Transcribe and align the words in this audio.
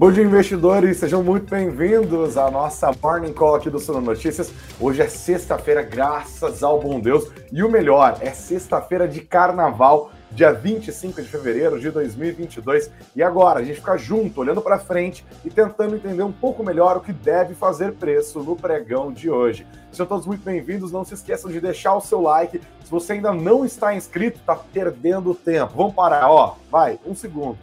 Bom 0.00 0.10
dia, 0.10 0.24
investidores, 0.24 0.96
sejam 0.96 1.22
muito 1.22 1.50
bem-vindos 1.50 2.38
à 2.38 2.50
nossa 2.50 2.90
Morning 3.02 3.34
Call 3.34 3.56
aqui 3.56 3.68
do 3.68 3.78
Suno 3.78 4.00
Notícias. 4.00 4.50
Hoje 4.80 5.02
é 5.02 5.06
sexta-feira, 5.06 5.82
graças 5.82 6.62
ao 6.62 6.80
bom 6.80 6.98
Deus, 6.98 7.30
e 7.52 7.62
o 7.62 7.70
melhor, 7.70 8.16
é 8.22 8.30
sexta-feira 8.30 9.06
de 9.06 9.20
carnaval 9.20 10.10
dia 10.30 10.54
25 10.54 11.20
de 11.20 11.28
fevereiro 11.28 11.78
de 11.78 11.90
2022. 11.90 12.90
E 13.14 13.22
agora, 13.22 13.60
a 13.60 13.62
gente 13.62 13.76
fica 13.76 13.98
junto, 13.98 14.40
olhando 14.40 14.62
para 14.62 14.78
frente 14.78 15.22
e 15.44 15.50
tentando 15.50 15.96
entender 15.96 16.22
um 16.22 16.32
pouco 16.32 16.64
melhor 16.64 16.96
o 16.96 17.00
que 17.00 17.12
deve 17.12 17.54
fazer 17.54 17.92
preço 17.92 18.40
no 18.40 18.56
pregão 18.56 19.12
de 19.12 19.28
hoje. 19.28 19.66
Sejam 19.92 20.06
todos 20.06 20.24
muito 20.24 20.42
bem-vindos. 20.42 20.92
Não 20.92 21.04
se 21.04 21.12
esqueçam 21.12 21.50
de 21.50 21.60
deixar 21.60 21.94
o 21.94 22.00
seu 22.00 22.22
like. 22.22 22.58
Se 22.82 22.90
você 22.90 23.12
ainda 23.12 23.34
não 23.34 23.66
está 23.66 23.94
inscrito, 23.94 24.38
está 24.38 24.56
perdendo 24.56 25.34
tempo. 25.34 25.74
Vamos 25.76 25.94
parar, 25.94 26.30
ó. 26.30 26.54
Vai, 26.70 26.98
um 27.04 27.14
segundo. 27.14 27.58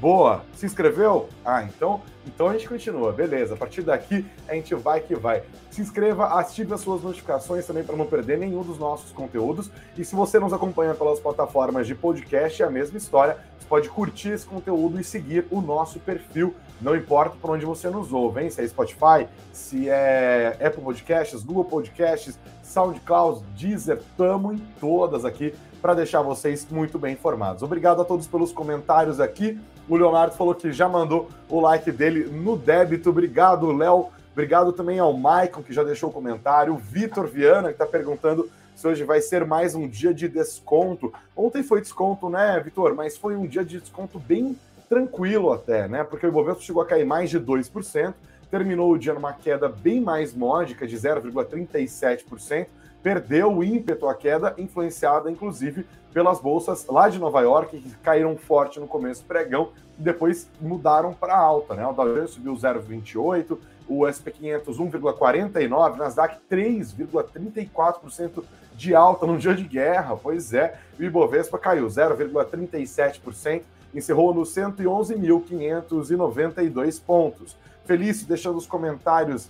Boa. 0.00 0.44
Se 0.54 0.66
inscreveu? 0.66 1.28
Ah, 1.44 1.62
então, 1.62 2.02
então 2.26 2.48
a 2.48 2.52
gente 2.52 2.68
continua. 2.68 3.12
Beleza. 3.12 3.54
A 3.54 3.56
partir 3.56 3.82
daqui 3.82 4.26
a 4.46 4.54
gente 4.54 4.74
vai 4.74 5.00
que 5.00 5.14
vai. 5.14 5.42
Se 5.70 5.80
inscreva, 5.80 6.38
ative 6.38 6.74
as 6.74 6.80
suas 6.80 7.02
notificações 7.02 7.66
também 7.66 7.82
para 7.82 7.96
não 7.96 8.06
perder 8.06 8.38
nenhum 8.38 8.62
dos 8.62 8.78
nossos 8.78 9.10
conteúdos. 9.12 9.70
E 9.96 10.04
se 10.04 10.14
você 10.14 10.38
nos 10.38 10.52
acompanha 10.52 10.94
pelas 10.94 11.18
plataformas 11.18 11.86
de 11.86 11.94
podcast, 11.94 12.62
é 12.62 12.66
a 12.66 12.70
mesma 12.70 12.98
história. 12.98 13.38
Você 13.58 13.66
pode 13.66 13.88
curtir 13.88 14.30
esse 14.30 14.44
conteúdo 14.44 15.00
e 15.00 15.04
seguir 15.04 15.46
o 15.50 15.62
nosso 15.62 15.98
perfil. 15.98 16.54
Não 16.80 16.94
importa 16.94 17.34
por 17.40 17.50
onde 17.50 17.64
você 17.64 17.88
nos 17.88 18.12
ouve, 18.12 18.42
hein? 18.42 18.50
Se 18.50 18.60
é 18.60 18.68
Spotify, 18.68 19.26
se 19.50 19.88
é 19.88 20.58
Apple 20.62 20.82
Podcasts, 20.82 21.42
Google 21.42 21.64
Podcasts, 21.64 22.38
SoundCloud, 22.66 23.42
Deezer, 23.56 24.02
tamo 24.16 24.52
em 24.52 24.58
todas 24.80 25.24
aqui 25.24 25.54
para 25.80 25.94
deixar 25.94 26.20
vocês 26.20 26.66
muito 26.70 26.98
bem 26.98 27.14
informados. 27.14 27.62
Obrigado 27.62 28.02
a 28.02 28.04
todos 28.04 28.26
pelos 28.26 28.52
comentários 28.52 29.20
aqui. 29.20 29.58
O 29.88 29.96
Leonardo 29.96 30.34
falou 30.34 30.54
que 30.54 30.72
já 30.72 30.88
mandou 30.88 31.28
o 31.48 31.60
like 31.60 31.92
dele 31.92 32.24
no 32.24 32.56
débito. 32.56 33.10
Obrigado, 33.10 33.70
Léo. 33.70 34.08
Obrigado 34.32 34.72
também 34.72 34.98
ao 34.98 35.12
Maicon, 35.12 35.62
que 35.62 35.72
já 35.72 35.84
deixou 35.84 36.10
o 36.10 36.12
comentário. 36.12 36.74
O 36.74 36.76
Vitor 36.76 37.26
Viana, 37.26 37.68
que 37.68 37.74
está 37.74 37.86
perguntando 37.86 38.50
se 38.74 38.86
hoje 38.86 39.04
vai 39.04 39.20
ser 39.20 39.46
mais 39.46 39.74
um 39.74 39.88
dia 39.88 40.12
de 40.12 40.28
desconto. 40.28 41.12
Ontem 41.34 41.62
foi 41.62 41.80
desconto, 41.80 42.28
né, 42.28 42.60
Vitor? 42.62 42.94
Mas 42.94 43.16
foi 43.16 43.36
um 43.36 43.46
dia 43.46 43.64
de 43.64 43.80
desconto 43.80 44.18
bem 44.18 44.58
tranquilo 44.88 45.52
até, 45.52 45.88
né? 45.88 46.04
Porque 46.04 46.26
o 46.26 46.28
Ibovespa 46.28 46.62
chegou 46.62 46.82
a 46.82 46.86
cair 46.86 47.06
mais 47.06 47.30
de 47.30 47.40
2%, 47.40 48.12
terminou 48.56 48.90
o 48.90 48.98
dia 48.98 49.12
numa 49.12 49.34
queda 49.34 49.68
bem 49.68 50.00
mais 50.00 50.34
módica, 50.34 50.86
de 50.86 50.96
0,37% 50.96 52.66
perdeu 53.02 53.54
o 53.54 53.62
ímpeto, 53.62 54.08
a 54.08 54.14
queda, 54.14 54.54
influenciada 54.58 55.30
inclusive 55.30 55.84
pelas 56.12 56.40
bolsas 56.40 56.86
lá 56.86 57.10
de 57.10 57.18
Nova 57.18 57.42
York, 57.42 57.78
que 57.78 57.90
caíram 57.98 58.34
forte 58.36 58.80
no 58.80 58.88
começo 58.88 59.22
do 59.22 59.26
pregão 59.26 59.72
e 59.98 60.02
depois 60.02 60.48
mudaram 60.60 61.12
para 61.12 61.36
alta. 61.36 61.74
Né? 61.74 61.86
O 61.86 61.92
Dow 61.92 62.14
Jones 62.14 62.30
subiu 62.30 62.54
0,28%, 62.54 63.58
o 63.86 64.00
SP500 64.00 64.64
1,49%, 64.64 65.96
Nasdaq 65.96 66.38
3,34% 66.50 68.42
de 68.74 68.94
alta 68.94 69.26
num 69.26 69.36
dia 69.36 69.54
de 69.54 69.64
guerra, 69.64 70.16
pois 70.16 70.52
é, 70.52 70.76
o 70.98 71.04
Ibovespa 71.04 71.56
caiu 71.58 71.86
0,37%, 71.86 73.62
encerrou 73.94 74.34
nos 74.34 74.52
111.592 74.52 77.00
pontos. 77.00 77.56
Felício, 77.86 78.26
deixando 78.26 78.58
os 78.58 78.66
comentários 78.66 79.48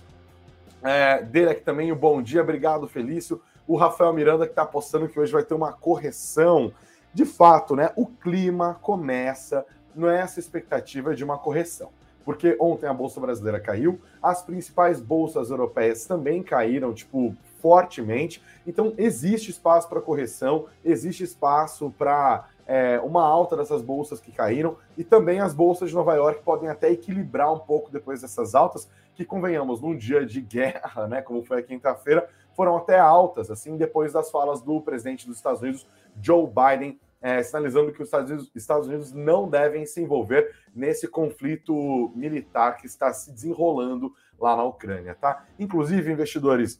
é, 0.83 1.23
dele 1.23 1.49
aqui 1.49 1.61
também 1.61 1.91
o 1.91 1.95
bom 1.95 2.21
dia, 2.21 2.41
obrigado 2.41 2.87
Felício. 2.87 3.41
O 3.67 3.75
Rafael 3.75 4.13
Miranda 4.13 4.45
que 4.45 4.51
está 4.51 4.61
apostando 4.61 5.07
que 5.07 5.19
hoje 5.19 5.33
vai 5.33 5.43
ter 5.43 5.55
uma 5.55 5.73
correção. 5.73 6.71
De 7.13 7.25
fato, 7.25 7.75
né? 7.75 7.91
O 7.95 8.05
clima 8.05 8.77
começa 8.81 9.65
nessa 9.95 10.39
expectativa 10.39 11.15
de 11.15 11.23
uma 11.23 11.37
correção. 11.37 11.89
Porque 12.23 12.55
ontem 12.59 12.85
a 12.85 12.93
Bolsa 12.93 13.19
Brasileira 13.19 13.59
caiu, 13.59 13.99
as 14.21 14.43
principais 14.43 15.01
bolsas 15.01 15.49
europeias 15.49 16.05
também 16.05 16.43
caíram, 16.43 16.93
tipo, 16.93 17.35
fortemente. 17.59 18.43
Então, 18.67 18.93
existe 18.97 19.49
espaço 19.49 19.89
para 19.89 19.99
correção, 19.99 20.67
existe 20.85 21.23
espaço 21.23 21.91
para 21.97 22.47
é, 22.67 22.99
uma 22.99 23.23
alta 23.23 23.55
dessas 23.55 23.81
bolsas 23.81 24.19
que 24.19 24.31
caíram, 24.31 24.77
e 24.97 25.03
também 25.03 25.39
as 25.39 25.53
bolsas 25.53 25.89
de 25.89 25.95
Nova 25.95 26.13
York 26.13 26.43
podem 26.43 26.69
até 26.69 26.91
equilibrar 26.91 27.51
um 27.53 27.59
pouco 27.59 27.89
depois 27.89 28.21
dessas 28.21 28.53
altas, 28.53 28.89
que 29.15 29.25
convenhamos, 29.25 29.81
num 29.81 29.95
dia 29.95 30.25
de 30.25 30.41
guerra, 30.41 31.07
né, 31.07 31.21
como 31.21 31.43
foi 31.43 31.59
a 31.59 31.63
quinta-feira, 31.63 32.29
foram 32.53 32.77
até 32.77 32.99
altas, 32.99 33.49
assim, 33.49 33.77
depois 33.77 34.13
das 34.13 34.29
falas 34.29 34.61
do 34.61 34.81
presidente 34.81 35.25
dos 35.25 35.37
Estados 35.37 35.61
Unidos, 35.61 35.87
Joe 36.21 36.45
Biden, 36.45 36.99
é, 37.21 37.41
sinalizando 37.41 37.91
que 37.91 38.01
os 38.01 38.07
Estados 38.07 38.29
Unidos, 38.29 38.51
Estados 38.53 38.87
Unidos 38.87 39.11
não 39.11 39.49
devem 39.49 39.85
se 39.85 40.01
envolver 40.01 40.53
nesse 40.75 41.07
conflito 41.07 42.11
militar 42.15 42.77
que 42.77 42.85
está 42.85 43.11
se 43.11 43.31
desenrolando 43.31 44.13
lá 44.39 44.55
na 44.55 44.63
Ucrânia, 44.63 45.15
tá? 45.19 45.45
Inclusive, 45.57 46.11
investidores, 46.11 46.79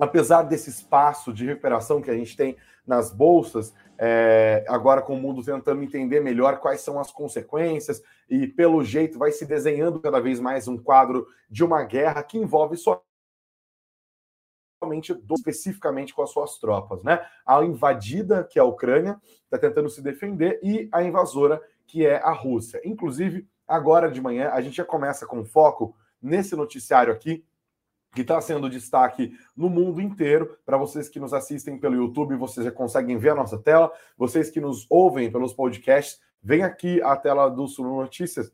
apesar 0.00 0.42
desse 0.42 0.70
espaço 0.70 1.32
de 1.32 1.46
recuperação 1.46 2.00
que 2.00 2.10
a 2.10 2.14
gente 2.14 2.36
tem 2.36 2.56
nas 2.86 3.12
bolsas, 3.12 3.74
é, 3.98 4.64
agora 4.68 5.02
com 5.02 5.14
o 5.14 5.20
mundo 5.20 5.44
tentando 5.44 5.82
entender 5.82 6.20
melhor 6.20 6.58
quais 6.60 6.80
são 6.80 6.98
as 6.98 7.10
consequências, 7.10 8.02
e 8.28 8.46
pelo 8.46 8.84
jeito 8.84 9.18
vai 9.18 9.32
se 9.32 9.44
desenhando 9.44 10.00
cada 10.00 10.20
vez 10.20 10.40
mais 10.40 10.68
um 10.68 10.78
quadro 10.78 11.26
de 11.50 11.64
uma 11.64 11.82
guerra 11.82 12.22
que 12.22 12.38
envolve 12.38 12.76
somente 14.80 15.20
especificamente 15.36 16.14
com 16.14 16.22
as 16.22 16.30
suas 16.30 16.58
tropas, 16.58 17.02
né? 17.02 17.26
A 17.44 17.62
invadida, 17.64 18.44
que 18.44 18.58
é 18.58 18.62
a 18.62 18.64
Ucrânia, 18.64 19.20
está 19.44 19.58
tentando 19.58 19.90
se 19.90 20.00
defender, 20.00 20.60
e 20.62 20.88
a 20.92 21.02
invasora, 21.02 21.60
que 21.86 22.06
é 22.06 22.16
a 22.22 22.32
Rússia. 22.32 22.80
Inclusive, 22.84 23.46
agora 23.66 24.10
de 24.10 24.20
manhã, 24.20 24.50
a 24.50 24.60
gente 24.60 24.76
já 24.76 24.84
começa 24.84 25.26
com 25.26 25.44
foco 25.44 25.96
nesse 26.22 26.54
noticiário 26.54 27.12
aqui, 27.12 27.44
que 28.14 28.22
está 28.22 28.40
sendo 28.40 28.70
destaque 28.70 29.32
no 29.56 29.68
mundo 29.68 30.00
inteiro. 30.00 30.58
Para 30.64 30.76
vocês 30.76 31.08
que 31.08 31.20
nos 31.20 31.32
assistem 31.32 31.78
pelo 31.78 31.96
YouTube, 31.96 32.36
vocês 32.36 32.64
já 32.64 32.72
conseguem 32.72 33.18
ver 33.18 33.30
a 33.30 33.34
nossa 33.34 33.58
tela. 33.58 33.92
Vocês 34.16 34.50
que 34.50 34.60
nos 34.60 34.86
ouvem 34.88 35.30
pelos 35.30 35.52
podcasts, 35.52 36.18
vem 36.42 36.62
aqui 36.62 37.02
a 37.02 37.16
tela 37.16 37.48
do 37.48 37.66
Sul 37.66 37.86
Notícias 37.86 38.52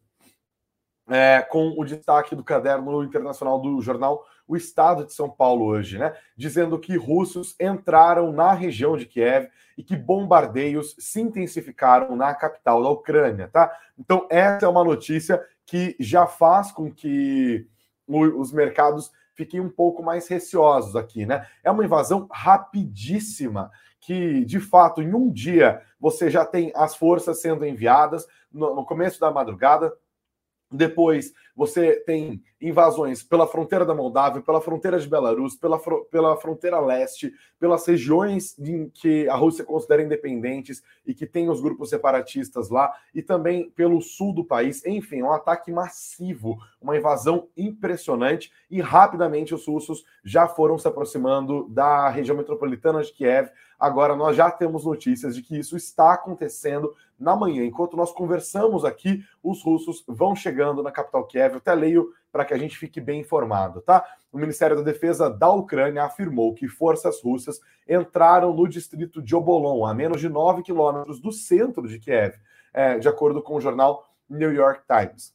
é, 1.08 1.42
com 1.42 1.74
o 1.78 1.84
destaque 1.84 2.34
do 2.34 2.42
caderno 2.42 3.02
internacional 3.02 3.60
do 3.60 3.80
jornal 3.80 4.24
O 4.46 4.56
Estado 4.56 5.04
de 5.04 5.12
São 5.12 5.28
Paulo 5.28 5.66
hoje, 5.66 5.98
né? 5.98 6.14
Dizendo 6.36 6.78
que 6.78 6.96
russos 6.96 7.54
entraram 7.60 8.32
na 8.32 8.52
região 8.52 8.96
de 8.96 9.06
Kiev 9.06 9.48
e 9.76 9.82
que 9.82 9.96
bombardeios 9.96 10.94
se 10.98 11.20
intensificaram 11.20 12.16
na 12.16 12.34
capital 12.34 12.82
da 12.82 12.88
Ucrânia, 12.88 13.48
tá? 13.48 13.72
Então, 13.98 14.26
essa 14.30 14.66
é 14.66 14.68
uma 14.68 14.84
notícia 14.84 15.42
que 15.66 15.96
já 15.98 16.26
faz 16.26 16.72
com 16.72 16.92
que 16.92 17.66
os 18.06 18.52
mercados 18.52 19.10
fiquei 19.34 19.60
um 19.60 19.68
pouco 19.68 20.02
mais 20.02 20.28
receosos 20.28 20.96
aqui, 20.96 21.26
né? 21.26 21.46
É 21.62 21.70
uma 21.70 21.84
invasão 21.84 22.26
rapidíssima, 22.30 23.70
que 24.00 24.44
de 24.44 24.60
fato 24.60 25.02
em 25.02 25.14
um 25.14 25.30
dia 25.30 25.82
você 25.98 26.30
já 26.30 26.44
tem 26.44 26.72
as 26.74 26.94
forças 26.94 27.40
sendo 27.40 27.64
enviadas 27.64 28.26
no, 28.52 28.74
no 28.74 28.84
começo 28.84 29.18
da 29.18 29.30
madrugada, 29.30 29.92
depois 30.74 31.32
você 31.56 32.02
tem 32.04 32.42
invasões 32.60 33.22
pela 33.22 33.46
fronteira 33.46 33.84
da 33.84 33.94
Moldávia, 33.94 34.42
pela 34.42 34.60
fronteira 34.60 34.98
de 34.98 35.08
Belarus, 35.08 35.54
pela, 35.54 35.78
pela 36.10 36.36
fronteira 36.36 36.80
leste, 36.80 37.32
pelas 37.60 37.86
regiões 37.86 38.58
em 38.58 38.88
que 38.88 39.28
a 39.28 39.36
Rússia 39.36 39.64
considera 39.64 40.02
independentes 40.02 40.82
e 41.06 41.14
que 41.14 41.26
tem 41.26 41.48
os 41.48 41.60
grupos 41.60 41.90
separatistas 41.90 42.70
lá, 42.70 42.92
e 43.14 43.22
também 43.22 43.70
pelo 43.70 44.00
sul 44.00 44.34
do 44.34 44.44
país. 44.44 44.84
Enfim, 44.84 45.22
um 45.22 45.32
ataque 45.32 45.70
massivo, 45.70 46.58
uma 46.80 46.96
invasão 46.96 47.48
impressionante, 47.56 48.50
e 48.68 48.80
rapidamente 48.80 49.54
os 49.54 49.66
russos 49.66 50.04
já 50.24 50.48
foram 50.48 50.76
se 50.76 50.88
aproximando 50.88 51.68
da 51.68 52.08
região 52.08 52.36
metropolitana 52.36 53.02
de 53.02 53.12
Kiev. 53.12 53.48
Agora 53.78 54.16
nós 54.16 54.36
já 54.36 54.50
temos 54.50 54.84
notícias 54.84 55.36
de 55.36 55.42
que 55.42 55.56
isso 55.56 55.76
está 55.76 56.14
acontecendo 56.14 56.94
na 57.24 57.34
manhã. 57.34 57.64
Enquanto 57.64 57.96
nós 57.96 58.12
conversamos 58.12 58.84
aqui, 58.84 59.24
os 59.42 59.62
russos 59.62 60.04
vão 60.06 60.36
chegando 60.36 60.82
na 60.82 60.92
capital 60.92 61.26
Kiev 61.26 61.54
eu 61.54 61.58
até 61.58 61.74
leio 61.74 62.12
para 62.30 62.44
que 62.44 62.52
a 62.52 62.58
gente 62.58 62.76
fique 62.76 63.00
bem 63.00 63.20
informado, 63.20 63.80
tá? 63.80 64.04
O 64.30 64.38
Ministério 64.38 64.76
da 64.76 64.82
Defesa 64.82 65.30
da 65.30 65.50
Ucrânia 65.50 66.04
afirmou 66.04 66.52
que 66.52 66.68
forças 66.68 67.22
russas 67.22 67.60
entraram 67.88 68.52
no 68.52 68.68
distrito 68.68 69.22
de 69.22 69.34
Obolon, 69.34 69.86
a 69.86 69.94
menos 69.94 70.20
de 70.20 70.28
9 70.28 70.62
quilômetros 70.62 71.20
do 71.20 71.32
centro 71.32 71.88
de 71.88 71.98
Kiev, 71.98 72.34
é, 72.72 72.98
de 72.98 73.08
acordo 73.08 73.42
com 73.42 73.54
o 73.56 73.60
jornal 73.60 74.06
New 74.28 74.52
York 74.52 74.82
Times. 74.86 75.32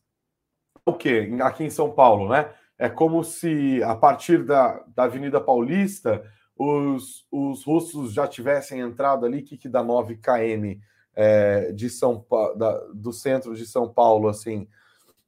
O 0.86 0.94
que? 0.94 1.38
Aqui 1.42 1.64
em 1.64 1.70
São 1.70 1.90
Paulo, 1.92 2.30
né? 2.30 2.52
É 2.78 2.88
como 2.88 3.24
se 3.24 3.82
a 3.84 3.96
partir 3.96 4.44
da, 4.44 4.84
da 4.96 5.04
Avenida 5.04 5.42
Paulista 5.42 6.24
os, 6.58 7.26
os 7.32 7.64
russos 7.64 8.14
já 8.14 8.28
tivessem 8.28 8.82
entrado 8.82 9.26
ali, 9.26 9.42
que, 9.42 9.58
que 9.58 9.70
dá 9.70 9.82
9 9.82 10.18
km 10.18 10.80
é, 11.22 11.74
de 11.74 11.90
São 11.90 12.26
da, 12.56 12.78
do 12.94 13.12
centro 13.12 13.54
de 13.54 13.66
São 13.68 13.90
Paulo, 13.90 14.30
assim, 14.30 14.66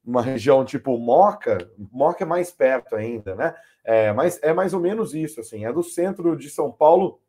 uma 0.05 0.21
região 0.21 0.63
tipo 0.63 0.97
Moca, 0.97 1.69
Moca 1.77 2.23
é 2.23 2.25
mais 2.25 2.49
perto 2.49 2.95
ainda, 2.95 3.35
né? 3.35 3.53
É, 3.83 4.13
mas 4.13 4.39
é 4.41 4.53
mais 4.53 4.73
ou 4.73 4.79
menos 4.79 5.13
isso, 5.13 5.41
assim, 5.41 5.65
é 5.65 5.73
do 5.73 5.83
centro 5.83 6.37
de 6.37 6.49
São 6.49 6.71
Paulo 6.71 7.19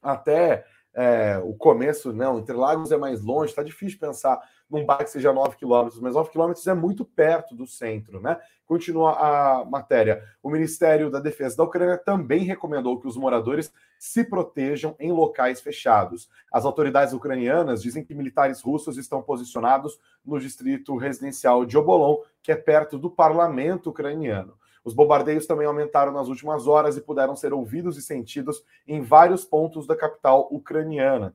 até 0.00 0.64
é, 0.94 1.40
o 1.42 1.52
começo, 1.54 2.12
não, 2.12 2.38
Interlagos 2.38 2.92
é 2.92 2.96
mais 2.96 3.22
longe, 3.22 3.50
está 3.50 3.62
difícil 3.64 3.98
pensar 3.98 4.40
num 4.70 4.86
bairro 4.86 5.04
que 5.04 5.10
seja 5.10 5.32
9 5.32 5.56
quilômetros, 5.56 6.00
mas 6.00 6.14
9 6.14 6.30
quilômetros 6.30 6.66
é 6.66 6.74
muito 6.74 7.04
perto 7.04 7.54
do 7.54 7.66
centro, 7.66 8.20
né? 8.20 8.38
Continua 8.64 9.12
a 9.18 9.64
matéria. 9.64 10.22
O 10.42 10.48
Ministério 10.48 11.10
da 11.10 11.18
Defesa 11.18 11.56
da 11.56 11.64
Ucrânia 11.64 11.98
também 11.98 12.44
recomendou 12.44 13.00
que 13.00 13.08
os 13.08 13.16
moradores 13.16 13.72
se 13.98 14.22
protejam 14.22 14.94
em 15.00 15.10
locais 15.10 15.60
fechados. 15.60 16.30
As 16.52 16.64
autoridades 16.64 17.12
ucranianas 17.12 17.82
dizem 17.82 18.04
que 18.04 18.14
militares 18.14 18.60
russos 18.60 18.96
estão 18.96 19.20
posicionados 19.20 19.98
no 20.24 20.38
distrito 20.38 20.96
residencial 20.96 21.66
de 21.66 21.76
Obolon, 21.76 22.18
que 22.42 22.52
é 22.52 22.56
perto 22.56 22.96
do 22.96 23.10
parlamento 23.10 23.90
ucraniano. 23.90 24.54
Os 24.84 24.94
bombardeios 24.94 25.46
também 25.46 25.66
aumentaram 25.66 26.12
nas 26.12 26.28
últimas 26.28 26.66
horas 26.66 26.96
e 26.96 27.02
puderam 27.02 27.36
ser 27.36 27.52
ouvidos 27.52 27.98
e 27.98 28.02
sentidos 28.02 28.64
em 28.86 29.02
vários 29.02 29.44
pontos 29.44 29.86
da 29.86 29.94
capital 29.94 30.48
ucraniana. 30.50 31.34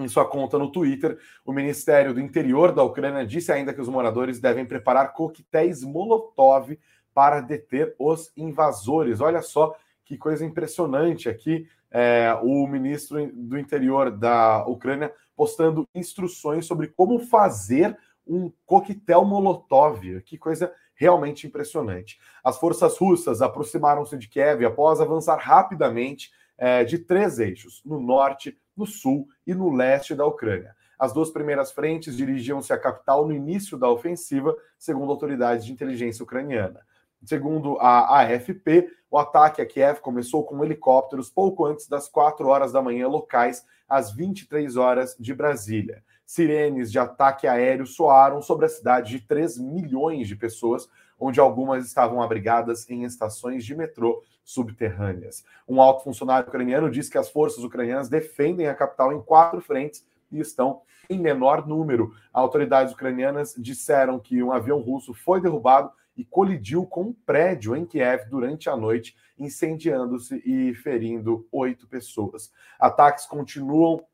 Em 0.00 0.08
sua 0.08 0.24
conta 0.24 0.58
no 0.58 0.72
Twitter, 0.72 1.18
o 1.44 1.52
Ministério 1.52 2.14
do 2.14 2.20
Interior 2.20 2.72
da 2.72 2.82
Ucrânia 2.82 3.26
disse 3.26 3.52
ainda 3.52 3.72
que 3.74 3.80
os 3.80 3.88
moradores 3.88 4.40
devem 4.40 4.64
preparar 4.64 5.12
coquetéis 5.12 5.84
Molotov 5.84 6.78
para 7.12 7.40
deter 7.40 7.94
os 7.98 8.32
invasores. 8.36 9.20
Olha 9.20 9.42
só 9.42 9.76
que 10.04 10.16
coisa 10.16 10.44
impressionante 10.44 11.28
aqui. 11.28 11.68
É, 11.92 12.38
o 12.42 12.66
ministro 12.68 13.30
do 13.32 13.58
Interior 13.58 14.10
da 14.12 14.64
Ucrânia 14.66 15.12
postando 15.36 15.88
instruções 15.94 16.64
sobre 16.64 16.86
como 16.86 17.18
fazer 17.18 17.96
um 18.26 18.50
coquetel 18.64 19.24
Molotov. 19.24 20.20
Que 20.22 20.38
coisa 20.38 20.72
realmente 20.94 21.46
impressionante. 21.46 22.20
As 22.44 22.58
forças 22.58 22.98
russas 22.98 23.40
aproximaram-se 23.40 24.16
de 24.18 24.28
Kiev 24.28 24.64
após 24.64 25.00
avançar 25.00 25.36
rapidamente 25.36 26.30
é, 26.58 26.84
de 26.84 26.98
três 26.98 27.38
eixos: 27.38 27.82
no 27.84 27.98
norte, 27.98 28.56
no 28.80 28.86
sul 28.86 29.28
e 29.46 29.54
no 29.54 29.70
leste 29.70 30.14
da 30.14 30.26
Ucrânia. 30.26 30.74
As 30.98 31.12
duas 31.12 31.30
primeiras 31.30 31.70
frentes 31.70 32.16
dirigiam-se 32.16 32.72
à 32.72 32.78
capital 32.78 33.26
no 33.26 33.32
início 33.32 33.78
da 33.78 33.88
ofensiva, 33.88 34.56
segundo 34.78 35.10
autoridades 35.10 35.64
de 35.64 35.72
inteligência 35.72 36.22
ucraniana. 36.22 36.80
Segundo 37.24 37.78
a 37.78 38.20
AFP, 38.20 38.90
o 39.10 39.18
ataque 39.18 39.60
a 39.60 39.66
Kiev 39.66 40.00
começou 40.00 40.44
com 40.44 40.64
helicópteros 40.64 41.28
pouco 41.28 41.66
antes 41.66 41.86
das 41.86 42.08
4 42.08 42.46
horas 42.48 42.72
da 42.72 42.80
manhã 42.80 43.06
locais, 43.06 43.64
às 43.88 44.12
23 44.12 44.76
horas 44.76 45.16
de 45.18 45.34
Brasília. 45.34 46.02
Sirenes 46.24 46.90
de 46.90 46.98
ataque 46.98 47.46
aéreo 47.46 47.86
soaram 47.86 48.40
sobre 48.40 48.66
a 48.66 48.68
cidade 48.68 49.10
de 49.10 49.20
3 49.26 49.58
milhões 49.58 50.28
de 50.28 50.36
pessoas, 50.36 50.88
onde 51.20 51.38
algumas 51.38 51.86
estavam 51.86 52.22
abrigadas 52.22 52.88
em 52.88 53.04
estações 53.04 53.64
de 53.64 53.76
metrô 53.76 54.22
subterrâneas. 54.42 55.44
Um 55.68 55.80
alto 55.80 56.02
funcionário 56.02 56.48
ucraniano 56.48 56.90
disse 56.90 57.10
que 57.10 57.18
as 57.18 57.30
forças 57.30 57.62
ucranianas 57.62 58.08
defendem 58.08 58.66
a 58.66 58.74
capital 58.74 59.12
em 59.12 59.20
quatro 59.20 59.60
frentes 59.60 60.04
e 60.32 60.40
estão 60.40 60.80
em 61.08 61.18
menor 61.18 61.66
número. 61.66 62.12
Autoridades 62.32 62.92
ucranianas 62.92 63.54
disseram 63.58 64.18
que 64.18 64.42
um 64.42 64.52
avião 64.52 64.80
russo 64.80 65.12
foi 65.12 65.40
derrubado 65.40 65.92
e 66.16 66.24
colidiu 66.24 66.86
com 66.86 67.02
um 67.02 67.12
prédio 67.12 67.74
em 67.76 67.86
Kiev 67.86 68.28
durante 68.28 68.68
a 68.68 68.76
noite, 68.76 69.16
incendiando-se 69.38 70.42
e 70.44 70.74
ferindo 70.74 71.46
oito 71.50 71.86
pessoas. 71.86 72.52
Ataques 72.78 73.26
continuam 73.26 74.04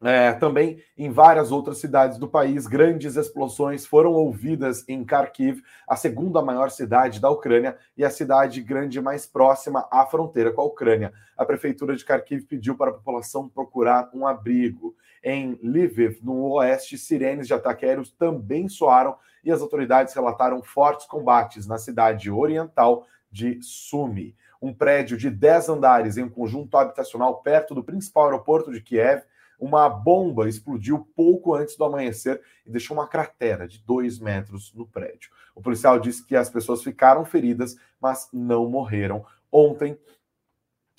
é, 0.00 0.32
também 0.32 0.80
em 0.96 1.10
várias 1.10 1.50
outras 1.50 1.78
cidades 1.78 2.18
do 2.18 2.28
país, 2.28 2.68
grandes 2.68 3.16
explosões 3.16 3.84
foram 3.84 4.12
ouvidas 4.12 4.88
em 4.88 5.04
Kharkiv, 5.04 5.60
a 5.88 5.96
segunda 5.96 6.40
maior 6.40 6.70
cidade 6.70 7.20
da 7.20 7.28
Ucrânia 7.28 7.76
e 7.96 8.04
a 8.04 8.10
cidade 8.10 8.62
grande 8.62 9.00
mais 9.00 9.26
próxima 9.26 9.88
à 9.90 10.06
fronteira 10.06 10.52
com 10.52 10.60
a 10.60 10.64
Ucrânia. 10.64 11.12
A 11.36 11.44
prefeitura 11.44 11.96
de 11.96 12.04
Kharkiv 12.04 12.46
pediu 12.46 12.76
para 12.76 12.90
a 12.90 12.94
população 12.94 13.48
procurar 13.48 14.08
um 14.14 14.24
abrigo. 14.24 14.94
Em 15.22 15.58
Lviv, 15.60 16.20
no 16.22 16.52
oeste, 16.52 16.96
sirenes 16.96 17.48
de 17.48 17.54
ataque 17.54 17.86
também 18.16 18.68
soaram 18.68 19.16
e 19.42 19.50
as 19.50 19.60
autoridades 19.60 20.14
relataram 20.14 20.62
fortes 20.62 21.06
combates 21.06 21.66
na 21.66 21.76
cidade 21.76 22.30
oriental 22.30 23.04
de 23.30 23.58
Sumy. 23.60 24.36
Um 24.62 24.72
prédio 24.72 25.16
de 25.16 25.28
10 25.28 25.70
andares 25.70 26.16
em 26.16 26.22
um 26.22 26.28
conjunto 26.28 26.76
habitacional 26.76 27.42
perto 27.42 27.74
do 27.74 27.82
principal 27.82 28.26
aeroporto 28.26 28.70
de 28.72 28.80
Kiev 28.80 29.22
uma 29.58 29.88
bomba 29.88 30.48
explodiu 30.48 31.08
pouco 31.16 31.54
antes 31.54 31.76
do 31.76 31.84
amanhecer 31.84 32.40
e 32.64 32.70
deixou 32.70 32.96
uma 32.96 33.08
cratera 33.08 33.66
de 33.66 33.78
dois 33.84 34.18
metros 34.18 34.72
no 34.74 34.86
prédio. 34.86 35.30
O 35.54 35.60
policial 35.60 35.98
disse 35.98 36.24
que 36.24 36.36
as 36.36 36.48
pessoas 36.48 36.82
ficaram 36.82 37.24
feridas, 37.24 37.76
mas 38.00 38.28
não 38.32 38.68
morreram. 38.68 39.24
Ontem, 39.50 39.98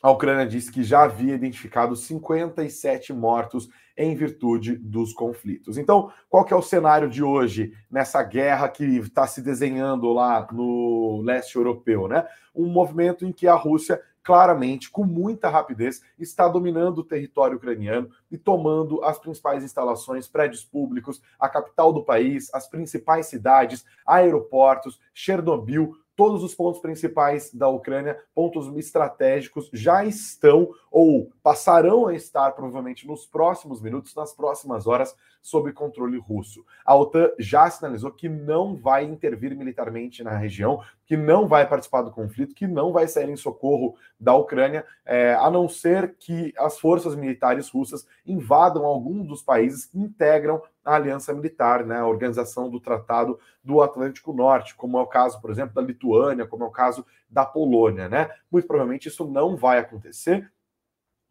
a 0.02 0.10
Ucrânia 0.12 0.46
disse 0.46 0.72
que 0.72 0.84
já 0.84 1.04
havia 1.04 1.36
identificado 1.36 1.96
57 1.96 3.12
mortos 3.14 3.70
em 3.98 4.16
virtude 4.16 4.78
dos 4.78 5.12
conflitos. 5.12 5.78
Então, 5.78 6.12
qual 6.30 6.46
que 6.46 6.54
é 6.54 6.56
o 6.56 6.62
cenário 6.62 7.10
de 7.10 7.22
hoje 7.22 7.74
nessa 7.92 8.24
guerra 8.24 8.70
que 8.70 8.86
está 8.86 9.28
se 9.28 9.42
desenhando 9.42 10.14
lá 10.14 10.48
no 10.54 11.22
leste 11.22 11.58
europeu, 11.58 12.08
né? 12.08 12.26
Um 12.56 12.68
movimento 12.68 13.26
em 13.26 13.34
que 13.34 13.46
a 13.46 13.56
Rússia 13.56 14.02
claramente, 14.30 14.92
com 14.92 15.04
muita 15.04 15.50
rapidez, 15.50 16.04
está 16.20 16.48
dominando 16.48 17.00
o 17.00 17.04
território 17.04 17.58
ucraniano 17.58 18.12
e 18.30 18.38
tomando 18.38 19.04
as 19.04 19.18
principais 19.18 19.64
instalações, 19.64 20.28
prédios 20.28 20.64
públicos, 20.64 21.20
a 21.40 21.50
capital 21.50 21.92
do 21.92 22.04
país, 22.04 22.54
as 22.54 22.68
principais 22.68 23.26
cidades, 23.26 23.84
aeroportos, 24.06 25.00
Chernobyl, 25.16 25.98
todos 26.16 26.44
os 26.44 26.54
pontos 26.54 26.80
principais 26.80 27.52
da 27.52 27.70
Ucrânia, 27.70 28.20
pontos 28.36 28.68
estratégicos, 28.78 29.68
já 29.74 30.06
estão 30.06 30.70
ou 30.92 31.32
passarão 31.42 32.06
a 32.06 32.14
estar 32.14 32.52
provavelmente 32.52 33.08
nos 33.08 33.26
próximos 33.26 33.82
minutos, 33.82 34.14
nas 34.14 34.32
próximas 34.32 34.86
horas, 34.86 35.16
sob 35.42 35.72
controle 35.74 36.18
russo. 36.18 36.66
A 36.86 36.96
OTAN 36.96 37.32
já 37.40 37.70
sinalizou 37.70 38.12
que 38.12 38.28
não 38.28 38.76
vai 38.76 39.04
intervir 39.04 39.56
militarmente 39.56 40.24
na 40.24 40.36
região, 40.38 40.82
que 41.06 41.18
não 41.18 41.48
vai 41.48 41.68
participar 41.68 42.02
do 42.02 42.12
conflito, 42.12 42.56
que 42.56 42.68
não 42.68 42.92
vai 42.92 43.08
sair 43.08 43.30
em 43.30 43.36
socorro 43.36 43.96
da 44.20 44.36
Ucrânia, 44.36 44.86
é, 45.06 45.34
a 45.34 45.50
não 45.50 45.68
ser 45.68 46.16
que 46.20 46.54
as 46.58 46.80
forças 46.80 47.16
militares 47.16 47.70
russas 47.70 48.06
invadam 48.26 48.86
algum 48.86 49.24
dos 49.24 49.42
países 49.42 49.86
que 49.86 50.00
integram 50.00 50.62
a 50.84 50.96
aliança 50.96 51.34
militar, 51.34 51.86
né, 51.86 51.98
a 51.98 52.08
organização 52.08 52.70
do 52.70 52.80
Tratado 52.80 53.40
do 53.64 53.82
Atlântico 53.82 54.34
Norte, 54.34 54.76
como 54.76 54.98
é 54.98 55.02
o 55.02 55.08
caso, 55.08 55.40
por 55.42 55.52
exemplo, 55.52 55.76
da 55.76 55.82
Lituânia, 55.82 56.48
como 56.48 56.64
é 56.64 56.68
o 56.68 56.72
caso 56.72 57.06
da 57.30 57.46
Polônia, 57.46 58.10
né? 58.10 58.30
Muito 58.52 58.68
provavelmente 58.68 59.08
isso 59.08 59.26
não 59.26 59.56
vai 59.56 59.78
acontecer. 59.78 60.52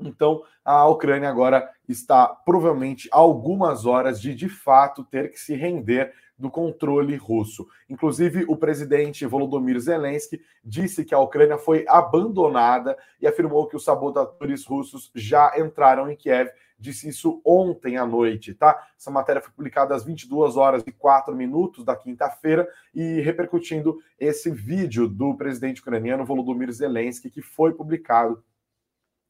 Então, 0.01 0.43
a 0.65 0.87
Ucrânia 0.87 1.29
agora 1.29 1.69
está 1.89 2.29
provavelmente 2.29 3.09
algumas 3.11 3.85
horas 3.85 4.21
de 4.21 4.35
de 4.35 4.49
fato 4.49 5.05
ter 5.05 5.31
que 5.31 5.41
se 5.41 5.55
render 5.55 6.13
do 6.39 6.51
controle 6.51 7.17
russo. 7.17 7.67
Inclusive, 7.91 8.45
o 8.47 8.57
presidente 8.57 9.27
Volodymyr 9.27 9.81
Zelensky 9.81 10.41
disse 10.65 11.05
que 11.05 11.15
a 11.15 11.19
Ucrânia 11.19 11.59
foi 11.59 11.85
abandonada 11.89 12.97
e 13.21 13.27
afirmou 13.27 13.67
que 13.67 13.75
os 13.75 13.83
sabotadores 13.83 14.65
russos 14.65 15.11
já 15.15 15.53
entraram 15.59 16.09
em 16.09 16.15
Kiev. 16.15 16.49
Disse 16.79 17.09
isso 17.09 17.43
ontem 17.45 17.97
à 17.97 18.07
noite, 18.07 18.55
tá? 18.55 18.81
Essa 18.97 19.11
matéria 19.11 19.43
foi 19.43 19.51
publicada 19.51 19.97
às 19.97 20.05
22 20.05 20.57
horas 20.57 20.85
e 20.87 20.93
4 20.93 21.35
minutos 21.35 21.85
da 21.85 21.97
quinta-feira 21.97 22.69
e 22.95 23.21
repercutindo 23.21 23.99
esse 24.17 24.49
vídeo 24.49 25.09
do 25.09 25.37
presidente 25.37 25.81
ucraniano 25.81 26.25
Volodymyr 26.25 26.71
Zelensky 26.71 27.31
que 27.31 27.43
foi 27.43 27.73
publicado 27.73 28.41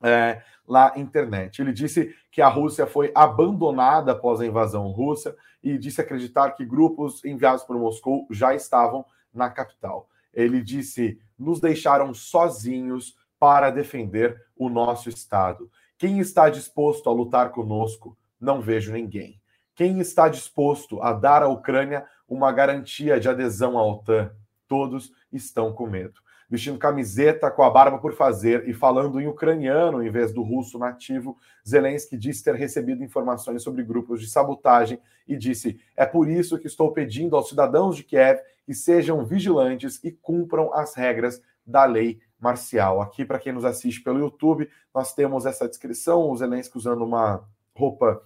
é, 0.02 0.42
na 0.68 0.92
internet. 0.96 1.60
Ele 1.60 1.72
disse 1.72 2.14
que 2.30 2.42
a 2.42 2.48
Rússia 2.48 2.86
foi 2.86 3.10
abandonada 3.14 4.12
após 4.12 4.40
a 4.40 4.46
invasão 4.46 4.88
russa 4.88 5.36
e 5.62 5.78
disse 5.78 6.00
acreditar 6.00 6.50
que 6.52 6.64
grupos 6.64 7.24
enviados 7.24 7.64
por 7.64 7.76
Moscou 7.76 8.26
já 8.30 8.54
estavam 8.54 9.04
na 9.32 9.50
capital. 9.50 10.08
Ele 10.32 10.62
disse: 10.62 11.20
nos 11.38 11.60
deixaram 11.60 12.12
sozinhos 12.12 13.16
para 13.38 13.70
defender 13.70 14.40
o 14.56 14.68
nosso 14.68 15.08
Estado. 15.08 15.70
Quem 15.96 16.18
está 16.18 16.48
disposto 16.48 17.08
a 17.08 17.12
lutar 17.12 17.50
conosco? 17.50 18.16
Não 18.40 18.60
vejo 18.60 18.92
ninguém. 18.92 19.40
Quem 19.74 20.00
está 20.00 20.28
disposto 20.28 21.00
a 21.02 21.12
dar 21.12 21.42
à 21.42 21.48
Ucrânia 21.48 22.06
uma 22.28 22.52
garantia 22.52 23.18
de 23.18 23.28
adesão 23.28 23.78
à 23.78 23.84
OTAN? 23.84 24.30
Todos 24.66 25.12
estão 25.32 25.72
com 25.72 25.86
medo 25.86 26.20
vestindo 26.48 26.78
camiseta 26.78 27.50
com 27.50 27.62
a 27.62 27.70
barba 27.70 27.98
por 27.98 28.14
fazer 28.14 28.68
e 28.68 28.72
falando 28.72 29.20
em 29.20 29.26
ucraniano 29.26 30.02
em 30.02 30.10
vez 30.10 30.32
do 30.32 30.42
russo 30.42 30.78
nativo, 30.78 31.36
Zelensky 31.66 32.16
disse 32.16 32.42
ter 32.42 32.54
recebido 32.54 33.04
informações 33.04 33.62
sobre 33.62 33.82
grupos 33.82 34.20
de 34.20 34.28
sabotagem 34.28 34.98
e 35.26 35.36
disse: 35.36 35.78
É 35.96 36.06
por 36.06 36.28
isso 36.28 36.58
que 36.58 36.66
estou 36.66 36.92
pedindo 36.92 37.36
aos 37.36 37.48
cidadãos 37.48 37.96
de 37.96 38.04
Kiev 38.04 38.40
que 38.64 38.74
sejam 38.74 39.24
vigilantes 39.24 40.02
e 40.02 40.10
cumpram 40.10 40.72
as 40.72 40.94
regras 40.94 41.42
da 41.66 41.84
lei 41.84 42.20
marcial. 42.40 43.02
Aqui, 43.02 43.24
para 43.24 43.38
quem 43.38 43.52
nos 43.52 43.64
assiste 43.64 44.02
pelo 44.02 44.18
YouTube, 44.18 44.68
nós 44.94 45.14
temos 45.14 45.44
essa 45.44 45.68
descrição: 45.68 46.30
o 46.30 46.36
Zelensky 46.36 46.78
usando 46.78 47.04
uma 47.04 47.44
roupa 47.74 48.22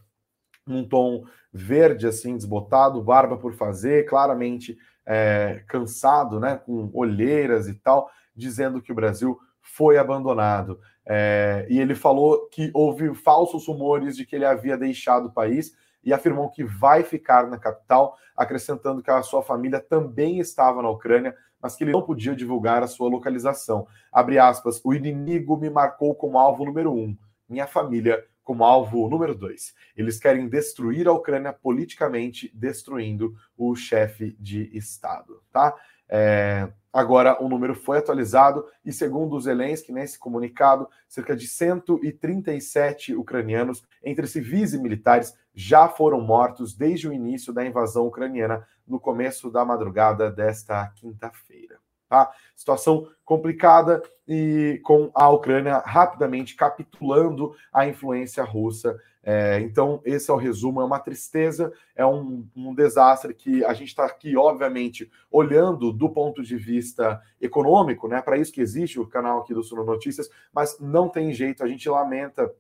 num 0.67 0.87
tom 0.88 1.25
verde, 1.52 2.07
assim, 2.07 2.37
desbotado, 2.37 3.02
barba 3.02 3.37
por 3.37 3.52
fazer, 3.52 4.07
claramente 4.07 4.79
é, 5.06 5.62
cansado, 5.66 6.38
né, 6.38 6.61
com 6.64 6.90
olheiras 6.92 7.68
e 7.68 7.75
tal, 7.75 8.11
dizendo 8.35 8.80
que 8.80 8.92
o 8.92 8.94
Brasil 8.94 9.38
foi 9.61 9.99
abandonado. 9.99 10.80
É, 11.04 11.66
e 11.68 11.80
ele 11.80 11.94
falou 11.94 12.49
que 12.49 12.71
houve 12.73 13.14
falsos 13.14 13.66
rumores 13.66 14.16
de 14.16 14.25
que 14.25 14.37
ele 14.37 14.44
havia 14.44 14.76
deixado 14.76 15.26
o 15.26 15.32
país 15.32 15.76
e 16.04 16.12
afirmou 16.12 16.50
que 16.50 16.64
vai 16.64 17.02
ficar 17.02 17.49
na 17.49 17.59
capital, 17.59 18.16
acrescentando 18.37 19.02
que 19.02 19.11
a 19.11 19.23
sua 19.23 19.42
família 19.42 19.80
também 19.80 20.38
estava 20.38 20.82
na 20.82 20.90
Ucrânia, 20.90 21.35
mas 21.61 21.76
que 21.76 21.85
ele 21.85 21.92
não 21.92 22.02
podia 22.02 22.35
divulgar 22.35 22.82
a 22.82 22.88
sua 22.88 23.09
localização. 23.09 23.87
Abre 24.12 24.38
aspas, 24.38 24.80
o 24.85 24.92
inimigo 24.92 25.56
me 25.56 25.71
marcou 25.71 26.14
como 26.14 26.38
alvo 26.38 26.64
número 26.64 26.92
um, 26.92 27.16
minha 27.49 27.66
família 27.66 28.25
como 28.52 28.64
alvo 28.64 29.09
número 29.09 29.35
dois. 29.35 29.75
Eles 29.97 30.18
querem 30.18 30.47
destruir 30.47 31.09
a 31.09 31.12
Ucrânia 31.12 31.54
politicamente, 31.54 32.52
destruindo 32.54 33.35
o 33.56 33.75
chefe 33.75 34.37
de 34.38 34.68
Estado, 34.76 35.42
tá? 35.50 35.75
É, 36.06 36.71
agora 36.92 37.42
o 37.42 37.49
número 37.49 37.75
foi 37.75 37.97
atualizado 37.97 38.66
e, 38.85 38.92
segundo 38.92 39.37
os 39.37 39.44
Zelensky, 39.44 39.90
nesse 39.90 40.18
comunicado, 40.18 40.87
cerca 41.09 41.35
de 41.35 41.49
137 41.49 43.14
ucranianos, 43.14 43.82
entre 44.04 44.26
civis 44.26 44.75
e 44.75 44.78
militares, 44.78 45.35
já 45.54 45.88
foram 45.88 46.21
mortos 46.21 46.75
desde 46.75 47.09
o 47.09 47.12
início 47.12 47.54
da 47.54 47.64
invasão 47.64 48.06
ucraniana 48.06 48.68
no 48.87 49.00
começo 49.00 49.50
da 49.50 49.64
madrugada 49.64 50.30
desta 50.30 50.87
quinta-feira. 50.88 51.82
Tá? 52.12 52.31
Situação 52.54 53.09
complicada 53.25 54.02
e 54.28 54.78
com 54.85 55.11
a 55.14 55.31
Ucrânia 55.31 55.78
rapidamente 55.78 56.54
capitulando 56.54 57.54
à 57.73 57.87
influência 57.87 58.45
russa. 58.45 59.00
É, 59.23 59.61
então, 59.61 60.02
esse 60.04 60.31
é 60.31 60.35
o 60.35 60.37
resumo. 60.37 60.83
É 60.83 60.85
uma 60.85 60.99
tristeza, 60.99 61.73
é 61.97 62.04
um, 62.04 62.47
um 62.54 62.75
desastre 62.75 63.33
que 63.33 63.64
a 63.64 63.73
gente 63.73 63.88
está 63.88 64.04
aqui, 64.04 64.37
obviamente, 64.37 65.11
olhando 65.31 65.90
do 65.90 66.11
ponto 66.11 66.42
de 66.42 66.54
vista 66.54 67.19
econômico, 67.40 68.07
né? 68.07 68.21
Para 68.21 68.37
isso 68.37 68.52
que 68.52 68.61
existe 68.61 69.00
o 69.00 69.09
canal 69.09 69.40
aqui 69.40 69.54
do 69.54 69.62
Suno 69.62 69.83
Notícias, 69.83 70.28
mas 70.52 70.78
não 70.78 71.09
tem 71.09 71.33
jeito, 71.33 71.64
a 71.64 71.66
gente 71.66 71.88
lamenta 71.88 72.54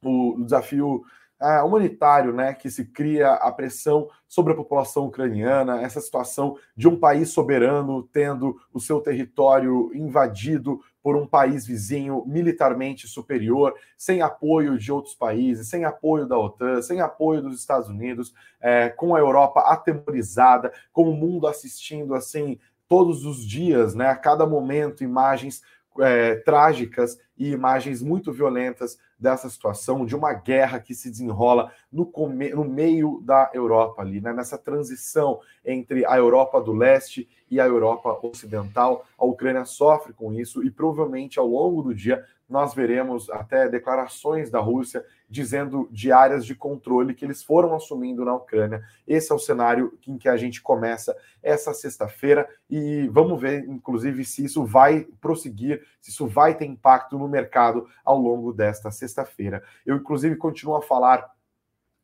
o 0.00 0.36
desafio 0.44 1.02
é, 1.40 1.62
humanitário, 1.62 2.32
né, 2.32 2.54
que 2.54 2.70
se 2.70 2.86
cria 2.86 3.32
a 3.34 3.52
pressão 3.52 4.08
sobre 4.26 4.52
a 4.52 4.56
população 4.56 5.06
ucraniana, 5.06 5.82
essa 5.82 6.00
situação 6.00 6.56
de 6.74 6.88
um 6.88 6.98
país 6.98 7.28
soberano 7.28 8.02
tendo 8.04 8.56
o 8.72 8.80
seu 8.80 9.00
território 9.00 9.90
invadido 9.94 10.80
por 11.02 11.14
um 11.14 11.26
país 11.26 11.66
vizinho 11.66 12.24
militarmente 12.26 13.06
superior, 13.06 13.74
sem 13.96 14.22
apoio 14.22 14.76
de 14.78 14.90
outros 14.90 15.14
países, 15.14 15.68
sem 15.68 15.84
apoio 15.84 16.26
da 16.26 16.38
OTAN, 16.38 16.82
sem 16.82 17.00
apoio 17.00 17.42
dos 17.42 17.60
Estados 17.60 17.88
Unidos, 17.88 18.34
é, 18.60 18.88
com 18.88 19.14
a 19.14 19.18
Europa 19.18 19.60
atemorizada, 19.60 20.72
com 20.92 21.08
o 21.08 21.14
mundo 21.14 21.46
assistindo 21.46 22.14
assim 22.14 22.58
todos 22.88 23.24
os 23.24 23.44
dias, 23.44 23.94
né, 23.94 24.08
a 24.08 24.16
cada 24.16 24.46
momento, 24.46 25.04
imagens 25.04 25.62
é, 26.00 26.36
trágicas 26.36 27.18
e 27.36 27.50
imagens 27.50 28.02
muito 28.02 28.32
violentas 28.32 28.98
dessa 29.18 29.48
situação, 29.48 30.04
de 30.04 30.14
uma 30.14 30.32
guerra 30.32 30.78
que 30.78 30.94
se 30.94 31.10
desenrola 31.10 31.72
no, 31.90 32.10
no 32.54 32.64
meio 32.64 33.20
da 33.24 33.50
Europa 33.54 34.02
ali, 34.02 34.20
né? 34.20 34.32
nessa 34.32 34.58
transição 34.58 35.40
entre 35.64 36.04
a 36.04 36.16
Europa 36.16 36.60
do 36.60 36.72
leste 36.72 37.28
e 37.50 37.60
a 37.60 37.66
Europa 37.66 38.18
ocidental. 38.22 39.06
A 39.18 39.24
Ucrânia 39.24 39.64
sofre 39.64 40.12
com 40.12 40.32
isso 40.32 40.64
e 40.64 40.70
provavelmente 40.70 41.38
ao 41.38 41.46
longo 41.46 41.82
do 41.82 41.94
dia 41.94 42.24
nós 42.48 42.74
veremos 42.74 43.28
até 43.30 43.68
declarações 43.68 44.50
da 44.50 44.60
Rússia 44.60 45.04
dizendo 45.28 45.88
de 45.90 46.12
áreas 46.12 46.46
de 46.46 46.54
controle 46.54 47.14
que 47.14 47.24
eles 47.24 47.42
foram 47.42 47.74
assumindo 47.74 48.24
na 48.24 48.34
Ucrânia. 48.34 48.84
Esse 49.06 49.32
é 49.32 49.34
o 49.34 49.38
cenário 49.38 49.98
em 50.06 50.16
que 50.16 50.28
a 50.28 50.36
gente 50.36 50.62
começa 50.62 51.16
essa 51.42 51.74
sexta-feira 51.74 52.48
e 52.70 53.08
vamos 53.08 53.40
ver, 53.40 53.68
inclusive, 53.68 54.24
se 54.24 54.44
isso 54.44 54.64
vai 54.64 55.06
prosseguir, 55.20 55.84
se 56.00 56.10
isso 56.10 56.28
vai 56.28 56.54
ter 56.54 56.66
impacto 56.66 57.18
no 57.18 57.25
mercado 57.28 57.86
ao 58.04 58.18
longo 58.18 58.52
desta 58.52 58.90
sexta-feira. 58.90 59.62
Eu, 59.84 59.96
inclusive, 59.96 60.36
continuo 60.36 60.76
a 60.76 60.82
falar 60.82 61.30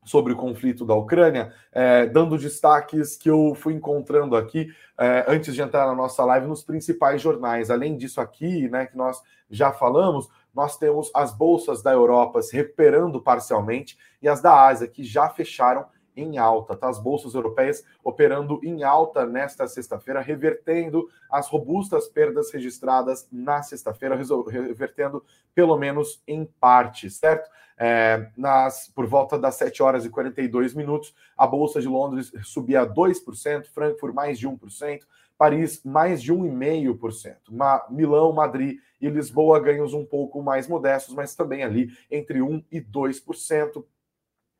sobre 0.05 0.33
o 0.33 0.37
conflito 0.37 0.85
da 0.85 0.95
Ucrânia, 0.95 1.53
é, 1.71 2.07
dando 2.07 2.37
destaques 2.37 3.17
que 3.17 3.31
eu 3.31 3.55
fui 3.55 3.75
encontrando 3.75 4.37
aqui 4.37 4.69
é, 4.99 5.25
antes 5.29 5.55
de 5.55 5.63
entrar 5.63 5.87
na 5.87 5.95
nossa 5.95 6.25
live 6.25 6.47
nos 6.47 6.65
principais 6.65 7.23
jornais. 7.23 7.71
Além 7.71 7.97
disso 7.97 8.21
aqui, 8.21 8.69
né, 8.69 8.87
que 8.87 8.97
nós 8.97 9.23
já 9.49 9.73
falamos, 9.73 10.29
nós 10.55 10.77
temos 10.77 11.11
as 11.15 11.33
bolsas 11.33 11.83
da 11.83 11.93
Europa 11.93 12.43
se 12.43 12.57
recuperando 12.57 13.23
parcialmente 13.23 13.97
e 14.21 14.29
as 14.29 14.41
da 14.41 14.67
Ásia 14.67 14.89
que 14.89 15.05
já 15.05 15.29
fecharam 15.29 15.87
em 16.17 16.39
alta, 16.39 16.77
tá? 16.77 16.89
As 16.89 16.99
bolsas 16.99 17.35
europeias 17.35 17.85
operando 18.03 18.61
em 18.63 18.83
alta 18.83 19.27
nesta 19.27 19.67
sexta-feira, 19.67 20.21
revertendo 20.21 21.09
as 21.31 21.49
robustas 21.49 22.09
perdas 22.09 22.53
registradas 22.53 23.29
na 23.31 23.63
sexta-feira, 23.63 24.17
revertendo 24.17 25.25
pelo 25.55 25.77
menos 25.77 26.23
em 26.27 26.45
parte, 26.45 27.11
certo? 27.11 27.51
É, 27.79 28.31
nas, 28.37 28.89
por 28.95 29.07
volta 29.07 29.39
das 29.39 29.57
7 29.57 29.83
horas 29.83 30.05
e 30.05 30.11
42 30.11 30.75
minutos, 30.75 31.15
a 31.37 31.47
Bolsa 31.47 31.81
de 31.81 31.89
Londres 31.89 32.31
subia 32.45 32.87
2%, 32.87 33.67
Frankfurt 33.67 34.15
mais 34.15 34.39
de 34.39 34.49
1%, 34.49 35.01
Paris 35.37 35.83
mais 35.85 36.23
de 36.23 36.33
1,5%. 36.33 37.37
Milão, 37.91 38.33
Madrid 38.33 38.79
e 39.01 39.09
Lisboa 39.09 39.59
ganhos 39.59 39.93
um 39.93 40.05
pouco 40.05 40.41
mais 40.41 40.69
modestos, 40.69 41.15
mas 41.15 41.35
também 41.35 41.65
ali 41.65 41.91
entre 42.09 42.39
1% 42.39 42.65
e 42.71 42.81
2%. 42.81 43.85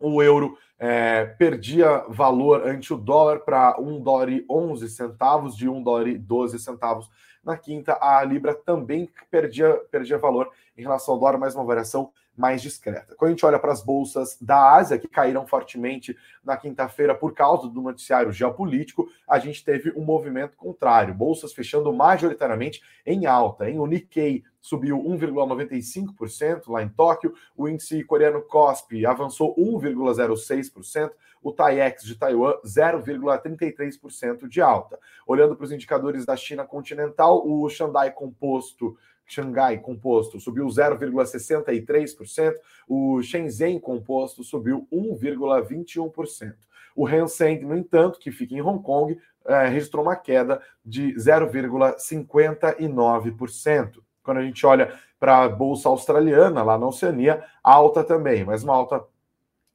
O 0.03 0.23
euro 0.23 0.59
é, 0.79 1.25
perdia 1.25 2.05
valor 2.09 2.67
ante 2.67 2.93
o 2.93 2.97
dólar 2.97 3.41
para 3.41 3.81
1 3.81 4.03
dólar 4.03 4.29
e 4.31 4.45
11 4.51 4.89
centavos, 4.89 5.57
de 5.57 5.69
1 5.69 5.81
dólar 5.81 6.09
e 6.09 6.19
12 6.19 6.59
centavos 6.59 7.09
na 7.45 7.57
quinta. 7.57 7.97
A 8.01 8.23
Libra 8.25 8.53
também 8.53 9.09
perdia, 9.31 9.75
perdia 9.91 10.19
valor 10.19 10.51
em 10.77 10.83
relação 10.83 11.15
ao 11.15 11.21
dólar, 11.21 11.39
mais 11.39 11.55
uma 11.55 11.65
variação 11.65 12.11
mais 12.37 12.63
discreta. 12.63 13.15
Quando 13.15 13.29
a 13.29 13.33
gente 13.33 13.45
olha 13.45 13.59
para 13.59 13.73
as 13.73 13.85
bolsas 13.85 14.39
da 14.41 14.75
Ásia, 14.75 14.99
que 14.99 15.09
caíram 15.09 15.47
fortemente 15.47 16.17
na 16.43 16.57
quinta-feira 16.57 17.15
por 17.15 17.35
causa 17.35 17.69
do 17.69 17.83
noticiário 17.83 18.33
geopolítico, 18.33 19.09
a 19.29 19.39
gente 19.39 19.65
teve 19.65 19.93
um 19.97 20.05
movimento 20.05 20.57
contrário. 20.57 21.15
Bolsas 21.15 21.53
fechando 21.53 21.93
majoritariamente 21.93 22.83
em 23.05 23.27
alta. 23.27 23.69
Em 23.69 23.79
O 23.79 23.87
Nikkei 23.87 24.43
subiu 24.61 24.97
1,95% 24.99 26.69
lá 26.69 26.83
em 26.83 26.89
Tóquio, 26.89 27.35
o 27.57 27.69
índice 27.69 28.03
coreano 28.05 28.41
KOSPI 28.41 29.05
avançou 29.05 29.55
1,06%, 29.57 31.11
o 31.43 31.53
TAIEX 31.53 32.05
de 32.05 32.15
Taiwan 32.15 32.55
0,33% 32.65 34.49
de 34.49 34.63
alta. 34.63 34.99
Olhando 35.27 35.57
para 35.57 35.65
os 35.65 35.73
indicadores 35.73 36.25
da 36.25 36.37
China 36.37 36.65
continental, 36.65 37.45
o 37.45 37.69
Xandai 37.69 38.13
Composto 38.13 38.97
Xangai 39.27 39.79
Composto 39.79 40.39
subiu 40.41 40.67
0,63%, 40.67 42.55
o 42.89 43.23
Shenzhen 43.23 43.79
Composto 43.81 44.45
subiu 44.45 44.87
1,21%. 44.93 46.55
O 46.95 47.07
Hang 47.07 47.31
Seng, 47.31 47.65
no 47.65 47.75
entanto, 47.77 48.19
que 48.19 48.31
fica 48.31 48.55
em 48.55 48.61
Hong 48.61 48.83
Kong, 48.83 49.19
é, 49.47 49.67
registrou 49.69 50.05
uma 50.05 50.15
queda 50.15 50.61
de 50.85 51.15
0,59%. 51.15 54.03
Quando 54.23 54.37
a 54.39 54.45
gente 54.45 54.67
olha 54.67 54.93
para 55.19 55.45
a 55.45 55.49
bolsa 55.49 55.89
australiana, 55.89 56.63
lá 56.63 56.77
na 56.79 56.87
Oceania, 56.87 57.43
alta 57.63 58.05
também, 58.05 58.45
mas 58.45 58.63
uma 58.63 58.75
alta 58.75 59.03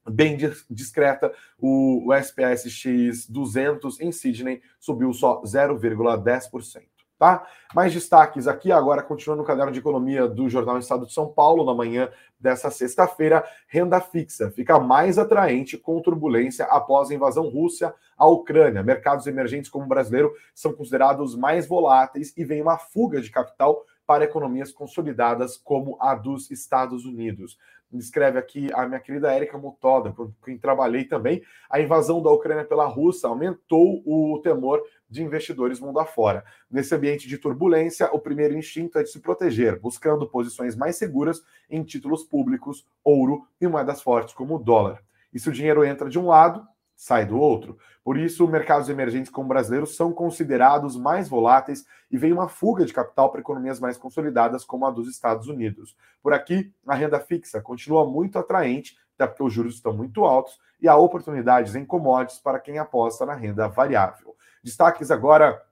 bem 0.09 0.37
discreta. 0.69 1.33
O, 1.59 2.07
o 2.07 2.13
SPSX 2.13 3.27
200 3.27 3.99
em 3.99 4.11
Sydney 4.11 4.61
subiu 4.79 5.11
só 5.13 5.41
0,10%. 5.41 6.83
Tá? 7.17 7.47
Mais 7.73 7.91
destaques 7.91 8.47
aqui 8.47 8.71
agora, 8.71 9.01
continuando 9.01 9.41
no 9.41 9.47
caderno 9.47 9.71
de 9.71 9.79
economia 9.79 10.27
do 10.27 10.47
Jornal 10.47 10.77
Estado 10.77 11.05
de 11.07 11.13
São 11.13 11.27
Paulo, 11.27 11.65
na 11.65 11.73
manhã 11.73 12.09
dessa 12.39 12.69
sexta-feira, 12.69 13.43
renda 13.67 13.99
fixa 13.99 14.51
fica 14.51 14.79
mais 14.79 15.17
atraente 15.17 15.77
com 15.77 15.99
turbulência 15.99 16.65
após 16.65 17.09
a 17.09 17.15
invasão 17.15 17.49
russa 17.49 17.93
à 18.15 18.27
Ucrânia. 18.27 18.83
Mercados 18.83 19.25
emergentes 19.25 19.69
como 19.69 19.85
o 19.85 19.87
brasileiro 19.87 20.31
são 20.53 20.71
considerados 20.73 21.35
mais 21.35 21.67
voláteis 21.67 22.31
e 22.37 22.45
vem 22.45 22.61
uma 22.61 22.77
fuga 22.77 23.19
de 23.19 23.31
capital 23.31 23.83
para 24.05 24.23
economias 24.23 24.71
consolidadas 24.71 25.57
como 25.57 25.97
a 25.99 26.13
dos 26.13 26.51
Estados 26.51 27.03
Unidos. 27.03 27.57
Escreve 27.93 28.37
aqui 28.37 28.69
a 28.73 28.85
minha 28.85 28.99
querida 28.99 29.33
Érica 29.33 29.57
Mutoda, 29.57 30.11
com 30.11 30.31
quem 30.43 30.57
trabalhei 30.57 31.05
também. 31.05 31.41
A 31.69 31.79
invasão 31.79 32.21
da 32.21 32.29
Ucrânia 32.29 32.65
pela 32.65 32.85
Rússia 32.85 33.29
aumentou 33.29 34.01
o 34.05 34.39
temor 34.43 34.83
de 35.09 35.23
investidores 35.23 35.79
mundo 35.79 35.99
afora. 35.99 36.43
Nesse 36.69 36.93
ambiente 36.93 37.27
de 37.27 37.37
turbulência, 37.37 38.09
o 38.13 38.19
primeiro 38.19 38.57
instinto 38.57 38.97
é 38.97 39.03
de 39.03 39.09
se 39.09 39.19
proteger, 39.19 39.79
buscando 39.79 40.27
posições 40.27 40.75
mais 40.75 40.95
seguras 40.95 41.41
em 41.69 41.83
títulos 41.83 42.23
públicos, 42.23 42.85
ouro 43.03 43.47
e 43.59 43.67
moedas 43.67 44.01
fortes 44.01 44.33
como 44.33 44.55
o 44.55 44.59
dólar. 44.59 45.01
E 45.33 45.39
se 45.39 45.49
o 45.49 45.53
dinheiro 45.53 45.85
entra 45.85 46.09
de 46.09 46.19
um 46.19 46.27
lado, 46.27 46.67
sai 46.95 47.25
do 47.25 47.39
outro. 47.39 47.77
Por 48.03 48.17
isso, 48.17 48.47
mercados 48.47 48.89
emergentes 48.89 49.31
como 49.31 49.47
brasileiros 49.47 49.95
são 49.95 50.11
considerados 50.11 50.97
mais 50.97 51.29
voláteis 51.29 51.85
e 52.09 52.17
vem 52.17 52.33
uma 52.33 52.49
fuga 52.49 52.85
de 52.85 52.93
capital 52.93 53.29
para 53.29 53.41
economias 53.41 53.79
mais 53.79 53.97
consolidadas 53.97 54.65
como 54.65 54.85
a 54.85 54.91
dos 54.91 55.07
Estados 55.07 55.47
Unidos. 55.47 55.95
Por 56.23 56.33
aqui, 56.33 56.73
a 56.87 56.95
renda 56.95 57.19
fixa 57.19 57.61
continua 57.61 58.09
muito 58.09 58.39
atraente, 58.39 58.97
até 59.15 59.27
porque 59.27 59.43
os 59.43 59.53
juros 59.53 59.75
estão 59.75 59.93
muito 59.93 60.25
altos 60.25 60.57
e 60.81 60.87
há 60.87 60.95
oportunidades 60.95 61.75
em 61.75 61.85
commodities 61.85 62.39
para 62.39 62.59
quem 62.59 62.79
aposta 62.79 63.25
na 63.25 63.35
renda 63.35 63.67
variável. 63.67 64.35
Destaques 64.67 65.11
agora 65.11 65.63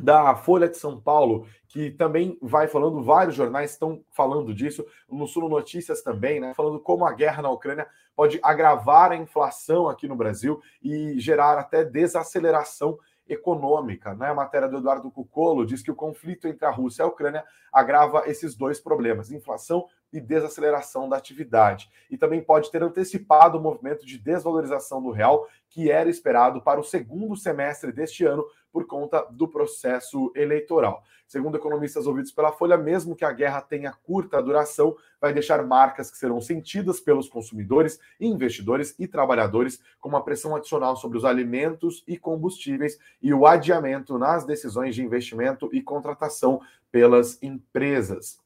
da 0.00 0.34
Folha 0.34 0.66
de 0.66 0.78
São 0.78 0.98
Paulo, 0.98 1.46
que 1.68 1.90
também 1.90 2.38
vai 2.40 2.66
falando, 2.66 3.02
vários 3.02 3.34
jornais 3.34 3.72
estão 3.72 4.02
falando 4.10 4.54
disso, 4.54 4.86
no 5.06 5.26
Sul 5.26 5.50
Notícias 5.50 6.00
também, 6.00 6.40
né? 6.40 6.54
Falando 6.54 6.80
como 6.80 7.04
a 7.04 7.12
guerra 7.12 7.42
na 7.42 7.50
Ucrânia 7.50 7.86
pode 8.16 8.40
agravar 8.42 9.12
a 9.12 9.16
inflação 9.16 9.86
aqui 9.86 10.08
no 10.08 10.16
Brasil 10.16 10.62
e 10.82 11.20
gerar 11.20 11.58
até 11.58 11.84
desaceleração 11.84 12.98
econômica. 13.28 14.14
Né? 14.14 14.28
A 14.28 14.34
matéria 14.34 14.66
do 14.66 14.78
Eduardo 14.78 15.10
Cucolo 15.10 15.66
diz 15.66 15.82
que 15.82 15.90
o 15.90 15.96
conflito 15.96 16.48
entre 16.48 16.64
a 16.64 16.70
Rússia 16.70 17.02
e 17.02 17.04
a 17.04 17.08
Ucrânia 17.08 17.44
agrava 17.70 18.24
esses 18.26 18.56
dois 18.56 18.80
problemas: 18.80 19.30
inflação 19.30 19.86
e 20.12 20.20
desaceleração 20.20 21.08
da 21.08 21.16
atividade. 21.16 21.90
E 22.10 22.16
também 22.16 22.42
pode 22.42 22.70
ter 22.70 22.82
antecipado 22.82 23.58
o 23.58 23.60
movimento 23.60 24.04
de 24.04 24.18
desvalorização 24.18 25.02
do 25.02 25.10
real 25.10 25.48
que 25.68 25.90
era 25.90 26.10
esperado 26.10 26.60
para 26.60 26.78
o 26.78 26.84
segundo 26.84 27.34
semestre 27.34 27.92
deste 27.92 28.24
ano 28.24 28.44
por 28.70 28.86
conta 28.86 29.26
do 29.30 29.48
processo 29.48 30.30
eleitoral. 30.36 31.02
Segundo 31.26 31.56
economistas 31.56 32.06
ouvidos 32.06 32.30
pela 32.30 32.52
Folha, 32.52 32.76
mesmo 32.76 33.16
que 33.16 33.24
a 33.24 33.32
guerra 33.32 33.62
tenha 33.62 33.90
curta 33.90 34.42
duração, 34.42 34.94
vai 35.18 35.32
deixar 35.32 35.64
marcas 35.64 36.10
que 36.10 36.18
serão 36.18 36.42
sentidas 36.42 37.00
pelos 37.00 37.26
consumidores, 37.26 37.98
investidores 38.20 38.94
e 38.98 39.08
trabalhadores, 39.08 39.80
com 39.98 40.10
uma 40.10 40.22
pressão 40.22 40.54
adicional 40.54 40.94
sobre 40.94 41.16
os 41.16 41.24
alimentos 41.24 42.04
e 42.06 42.18
combustíveis 42.18 42.98
e 43.22 43.32
o 43.32 43.46
adiamento 43.46 44.18
nas 44.18 44.44
decisões 44.44 44.94
de 44.94 45.02
investimento 45.02 45.70
e 45.72 45.80
contratação 45.80 46.60
pelas 46.90 47.42
empresas. 47.42 48.41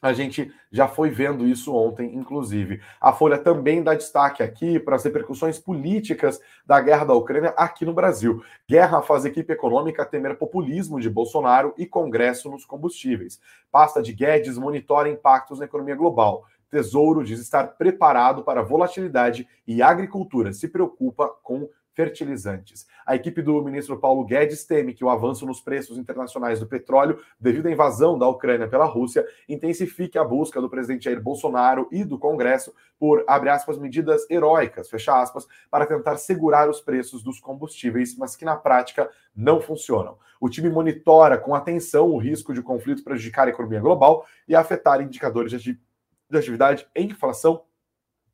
A 0.00 0.12
gente 0.12 0.52
já 0.70 0.86
foi 0.86 1.10
vendo 1.10 1.46
isso 1.46 1.74
ontem, 1.74 2.14
inclusive. 2.14 2.80
A 3.00 3.12
Folha 3.12 3.36
também 3.36 3.82
dá 3.82 3.94
destaque 3.94 4.42
aqui 4.42 4.78
para 4.78 4.94
as 4.94 5.04
repercussões 5.04 5.58
políticas 5.58 6.40
da 6.64 6.80
guerra 6.80 7.04
da 7.04 7.14
Ucrânia 7.14 7.50
aqui 7.56 7.84
no 7.84 7.92
Brasil. 7.92 8.42
Guerra 8.68 9.02
faz 9.02 9.24
equipe 9.24 9.52
econômica 9.52 10.04
temer 10.04 10.36
populismo 10.36 11.00
de 11.00 11.10
Bolsonaro 11.10 11.74
e 11.76 11.84
Congresso 11.84 12.48
nos 12.48 12.64
combustíveis. 12.64 13.40
Pasta 13.72 14.00
de 14.00 14.12
Guedes 14.12 14.56
monitora 14.56 15.08
impactos 15.08 15.58
na 15.58 15.64
economia 15.64 15.96
global. 15.96 16.44
Tesouro 16.70 17.24
diz 17.24 17.40
estar 17.40 17.66
preparado 17.76 18.42
para 18.42 18.62
volatilidade 18.62 19.48
e 19.66 19.82
agricultura 19.82 20.52
se 20.52 20.68
preocupa 20.68 21.28
com 21.42 21.68
fertilizantes. 21.98 22.86
A 23.04 23.16
equipe 23.16 23.42
do 23.42 23.60
ministro 23.60 23.98
Paulo 23.98 24.24
Guedes 24.24 24.64
teme 24.64 24.94
que 24.94 25.04
o 25.04 25.10
avanço 25.10 25.44
nos 25.44 25.60
preços 25.60 25.98
internacionais 25.98 26.60
do 26.60 26.66
petróleo, 26.68 27.18
devido 27.40 27.66
à 27.66 27.72
invasão 27.72 28.16
da 28.16 28.28
Ucrânia 28.28 28.68
pela 28.68 28.84
Rússia, 28.84 29.26
intensifique 29.48 30.16
a 30.16 30.22
busca 30.22 30.60
do 30.60 30.70
presidente 30.70 31.06
Jair 31.06 31.20
Bolsonaro 31.20 31.88
e 31.90 32.04
do 32.04 32.16
Congresso 32.16 32.72
por, 33.00 33.24
abre 33.26 33.50
aspas, 33.50 33.76
medidas 33.76 34.30
heróicas, 34.30 34.88
fecha 34.88 35.20
aspas, 35.20 35.48
para 35.68 35.86
tentar 35.86 36.18
segurar 36.18 36.70
os 36.70 36.80
preços 36.80 37.20
dos 37.20 37.40
combustíveis, 37.40 38.16
mas 38.16 38.36
que 38.36 38.44
na 38.44 38.54
prática 38.54 39.10
não 39.34 39.60
funcionam. 39.60 40.18
O 40.40 40.48
time 40.48 40.70
monitora 40.70 41.36
com 41.36 41.52
atenção 41.52 42.10
o 42.10 42.18
risco 42.18 42.54
de 42.54 42.62
conflito 42.62 43.02
prejudicar 43.02 43.48
a 43.48 43.50
economia 43.50 43.80
global 43.80 44.24
e 44.46 44.54
afetar 44.54 45.00
indicadores 45.00 45.60
de 45.60 45.76
atividade 46.32 46.86
e 46.94 47.02
inflação 47.02 47.64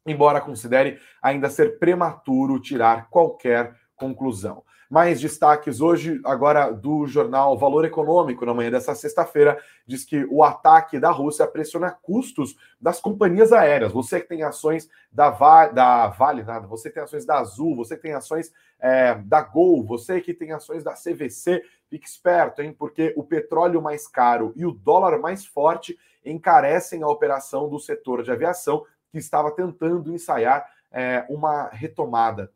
embora 0.06 0.40
considere 0.40 0.99
ainda 1.23 1.49
ser 1.49 1.78
prematuro 1.78 2.61
tirar 2.61 3.08
qualquer 3.08 3.75
conclusão. 3.96 4.62
Mais 4.90 5.20
destaques 5.20 5.80
hoje, 5.80 6.20
agora 6.25 6.70
do 6.70 7.06
jornal 7.06 7.58
Valor 7.58 7.84
Econômico, 7.84 8.44
na 8.44 8.54
manhã 8.54 8.70
dessa 8.70 8.94
sexta-feira, 8.94 9.58
diz 9.87 10.04
que 10.04 10.25
o 10.30 10.42
ataque 10.42 11.00
da 11.00 11.11
Rússia 11.11 11.46
pressiona 11.46 11.90
custos 11.90 12.54
das 12.80 13.00
companhias 13.00 13.52
aéreas. 13.52 13.92
Você 13.92 14.20
que 14.20 14.28
tem 14.28 14.42
ações 14.42 14.88
da, 15.11 15.30
Va 15.30 15.68
da 15.68 16.08
Vale, 16.08 16.42
nada, 16.42 16.66
você 16.66 16.90
que 16.90 16.94
tem 16.94 17.02
ações 17.02 17.25
da 17.25 17.38
Azul, 17.38 17.75
você 17.75 17.96
que 17.96 18.02
tem 18.02 18.12
ações 18.12 18.52
é, 18.78 19.14
da 19.14 19.40
Gol, 19.40 19.84
você 19.84 20.20
que 20.20 20.34
tem 20.34 20.52
ações 20.52 20.84
da 20.84 20.92
CVC, 20.92 21.64
fique 21.88 22.06
esperto, 22.06 22.61
hein? 22.61 22.75
Porque 22.78 23.14
o 23.16 23.25
petróleo 23.25 23.80
mais 23.80 24.06
caro 24.06 24.52
e 24.54 24.66
o 24.66 24.70
dólar 24.70 25.18
mais 25.18 25.46
forte 25.46 25.99
encarecem 26.25 27.02
a 27.02 27.08
operação 27.08 27.68
do 27.68 27.78
setor 27.78 28.23
de 28.23 28.30
aviação 28.30 28.84
que 29.14 29.18
estava 29.18 29.52
tentando 29.52 30.12
ensaiar 30.12 30.68
é, 30.90 31.24
uma 31.29 31.68
retomada. 31.68 32.53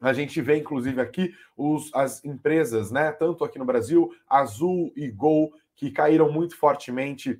A 0.00 0.14
gente 0.14 0.40
vê, 0.40 0.56
inclusive, 0.56 1.00
aqui 1.00 1.34
os, 1.54 1.94
as 1.94 2.24
empresas, 2.24 2.90
né, 2.90 3.12
tanto 3.12 3.44
aqui 3.44 3.58
no 3.58 3.66
Brasil, 3.66 4.10
Azul 4.26 4.90
e 4.96 5.10
Gol, 5.10 5.52
que 5.76 5.90
caíram 5.90 6.32
muito 6.32 6.56
fortemente 6.56 7.38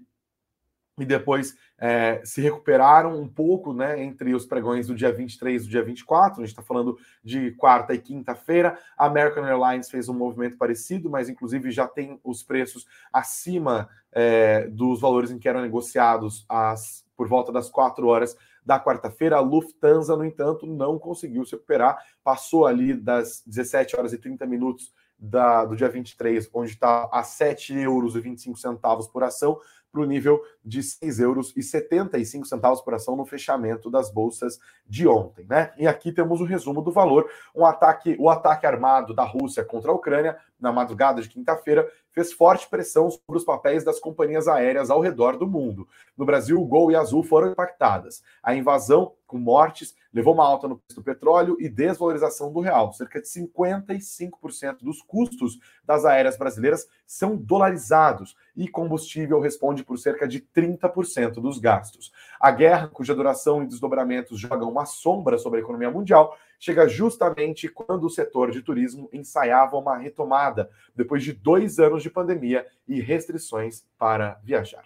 e 0.98 1.06
depois 1.06 1.56
é, 1.78 2.20
se 2.22 2.42
recuperaram 2.42 3.18
um 3.18 3.26
pouco 3.26 3.72
né, 3.72 4.02
entre 4.02 4.34
os 4.34 4.44
pregões 4.44 4.86
do 4.86 4.94
dia 4.94 5.10
23 5.10 5.62
e 5.62 5.64
do 5.64 5.70
dia 5.70 5.82
24. 5.82 6.40
A 6.40 6.44
gente 6.44 6.52
está 6.52 6.62
falando 6.62 6.98
de 7.24 7.52
quarta 7.52 7.94
e 7.94 7.98
quinta-feira. 7.98 8.78
A 8.96 9.06
American 9.06 9.44
Airlines 9.44 9.90
fez 9.90 10.08
um 10.08 10.14
movimento 10.14 10.58
parecido, 10.58 11.08
mas 11.08 11.30
inclusive 11.30 11.70
já 11.70 11.88
tem 11.88 12.20
os 12.22 12.42
preços 12.42 12.86
acima 13.10 13.88
é, 14.12 14.68
dos 14.68 15.00
valores 15.00 15.30
em 15.30 15.38
que 15.38 15.48
eram 15.48 15.62
negociados 15.62 16.44
as 16.48 17.04
por 17.22 17.28
volta 17.28 17.52
das 17.52 17.70
4 17.70 18.04
horas 18.08 18.36
da 18.66 18.80
quarta-feira. 18.80 19.36
A 19.36 19.40
Lufthansa, 19.40 20.16
no 20.16 20.24
entanto, 20.24 20.66
não 20.66 20.98
conseguiu 20.98 21.44
se 21.44 21.52
recuperar, 21.52 22.04
passou 22.24 22.66
ali 22.66 22.92
das 22.94 23.44
17 23.46 23.94
horas 23.94 24.12
e 24.12 24.18
30 24.18 24.44
minutos 24.44 24.92
da, 25.16 25.64
do 25.64 25.76
dia 25.76 25.88
23, 25.88 26.50
onde 26.52 26.72
está 26.72 27.04
a 27.12 27.22
7,25 27.22 27.78
euros 27.80 29.06
por 29.06 29.22
ação, 29.22 29.60
para 29.92 30.00
o 30.00 30.06
nível 30.06 30.42
de 30.64 30.80
6,75 30.80 31.20
euros 31.20 32.80
por 32.82 32.94
ação 32.94 33.14
no 33.14 33.26
fechamento 33.26 33.90
das 33.90 34.10
bolsas 34.10 34.58
de 34.88 35.06
ontem, 35.06 35.44
né? 35.46 35.72
E 35.76 35.86
aqui 35.86 36.10
temos 36.10 36.40
o 36.40 36.44
resumo 36.44 36.80
do 36.80 36.90
valor. 36.90 37.28
Um 37.54 37.66
ataque, 37.66 38.16
o 38.18 38.30
ataque 38.30 38.66
armado 38.66 39.14
da 39.14 39.24
Rússia 39.24 39.62
contra 39.62 39.90
a 39.90 39.94
Ucrânia 39.94 40.38
na 40.58 40.72
madrugada 40.72 41.20
de 41.20 41.28
quinta-feira 41.28 41.86
fez 42.12 42.32
forte 42.32 42.68
pressão 42.68 43.10
sobre 43.10 43.36
os 43.36 43.44
papéis 43.44 43.84
das 43.84 43.98
companhias 43.98 44.46
aéreas 44.46 44.90
ao 44.90 45.00
redor 45.00 45.36
do 45.36 45.46
mundo. 45.46 45.88
No 46.16 46.24
Brasil, 46.24 46.62
Gol 46.64 46.92
e 46.92 46.96
Azul 46.96 47.22
foram 47.22 47.50
impactadas. 47.50 48.22
A 48.42 48.54
invasão, 48.54 49.12
com 49.26 49.38
mortes, 49.38 49.94
levou 50.12 50.34
uma 50.34 50.46
alta 50.46 50.68
no 50.68 50.78
preço 50.78 51.00
do 51.00 51.04
petróleo 51.04 51.56
e 51.58 51.68
desvalorização 51.68 52.52
do 52.52 52.60
real. 52.60 52.92
Cerca 52.92 53.20
de 53.20 53.26
55% 53.26 54.78
dos 54.82 55.02
custos 55.02 55.58
das 55.84 56.04
aéreas 56.04 56.36
brasileiras 56.36 56.86
são 57.06 57.36
dolarizados 57.36 58.36
e 58.56 58.68
combustível 58.68 59.40
responde 59.40 59.82
por 59.82 59.98
cerca 59.98 60.28
de 60.28 60.40
30% 60.40 61.34
dos 61.34 61.58
gastos. 61.58 62.12
A 62.40 62.50
guerra, 62.50 62.88
cuja 62.88 63.14
duração 63.14 63.62
e 63.62 63.66
desdobramentos 63.66 64.38
jogam 64.38 64.70
uma 64.70 64.84
sombra 64.84 65.38
sobre 65.38 65.60
a 65.60 65.62
economia 65.62 65.90
mundial, 65.90 66.36
chega 66.58 66.86
justamente 66.86 67.68
quando 67.68 68.04
o 68.04 68.10
setor 68.10 68.50
de 68.50 68.62
turismo 68.62 69.08
ensaiava 69.12 69.76
uma 69.76 69.96
retomada, 69.96 70.70
depois 70.94 71.22
de 71.22 71.32
dois 71.32 71.78
anos 71.78 72.02
de 72.02 72.10
pandemia 72.10 72.66
e 72.86 73.00
restrições 73.00 73.84
para 73.98 74.38
viajar. 74.44 74.84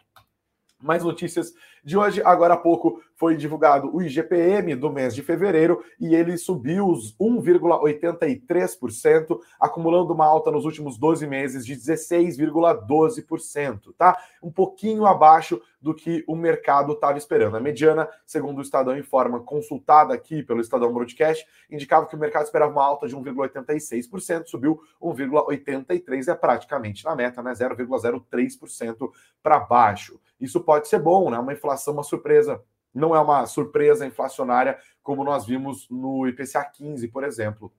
Mais 0.80 1.02
notícias 1.02 1.54
de 1.86 1.96
hoje. 1.96 2.20
Agora 2.24 2.54
há 2.54 2.56
pouco 2.56 3.00
foi 3.14 3.36
divulgado 3.36 3.94
o 3.94 4.02
IGPM 4.02 4.74
do 4.74 4.90
mês 4.92 5.14
de 5.14 5.22
fevereiro 5.22 5.84
e 5.98 6.14
ele 6.14 6.36
subiu 6.36 6.86
os 6.88 7.16
1,83%, 7.16 9.38
acumulando 9.58 10.12
uma 10.12 10.26
alta 10.26 10.50
nos 10.50 10.66
últimos 10.66 10.98
12 10.98 11.26
meses 11.26 11.64
de 11.64 11.74
16,12%, 11.74 13.94
tá? 13.96 14.18
Um 14.42 14.50
pouquinho 14.50 15.06
abaixo 15.06 15.62
do 15.80 15.94
que 15.94 16.22
o 16.26 16.34
mercado 16.34 16.92
estava 16.92 17.16
esperando. 17.16 17.56
A 17.56 17.60
mediana, 17.60 18.06
segundo 18.26 18.58
o 18.58 18.62
Estadão 18.62 18.98
Informa, 18.98 19.40
consultada 19.40 20.12
aqui 20.12 20.42
pelo 20.42 20.60
Estadão 20.60 20.92
Broadcast, 20.92 21.46
indicava 21.70 22.06
que 22.06 22.16
o 22.16 22.18
mercado 22.18 22.44
esperava 22.44 22.72
uma 22.72 22.84
alta 22.84 23.06
de 23.06 23.16
1,86%, 23.16 24.46
subiu 24.46 24.80
1,83%, 25.00 26.28
é 26.28 26.34
praticamente 26.34 27.04
na 27.04 27.14
meta, 27.14 27.40
né? 27.42 27.52
0,03% 27.52 29.10
para 29.42 29.60
baixo. 29.60 30.18
Isso 30.40 30.60
pode 30.60 30.88
ser 30.88 30.98
bom, 30.98 31.30
né? 31.30 31.38
Uma 31.38 31.52
inflação, 31.52 31.75
uma 31.90 32.02
surpresa. 32.02 32.62
Não 32.94 33.14
é 33.14 33.20
uma 33.20 33.46
surpresa 33.46 34.06
inflacionária 34.06 34.78
como 35.02 35.22
nós 35.22 35.44
vimos 35.44 35.88
no 35.90 36.26
IPCA 36.26 36.64
15, 36.64 37.08
por 37.08 37.24
exemplo, 37.24 37.72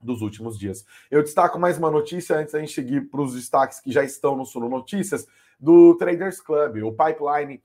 dos 0.00 0.20
últimos 0.22 0.58
dias. 0.58 0.84
Eu 1.10 1.22
destaco 1.22 1.58
mais 1.58 1.78
uma 1.78 1.90
notícia 1.90 2.36
antes 2.36 2.52
da 2.52 2.60
gente 2.60 2.72
seguir 2.72 3.10
para 3.10 3.20
os 3.20 3.34
destaques 3.34 3.80
que 3.80 3.90
já 3.90 4.04
estão 4.04 4.36
no 4.36 4.44
Suno 4.44 4.68
Notícias 4.68 5.26
do 5.58 5.96
Traders 5.96 6.40
Club, 6.40 6.84
o 6.84 6.92
Pipeline, 6.92 7.62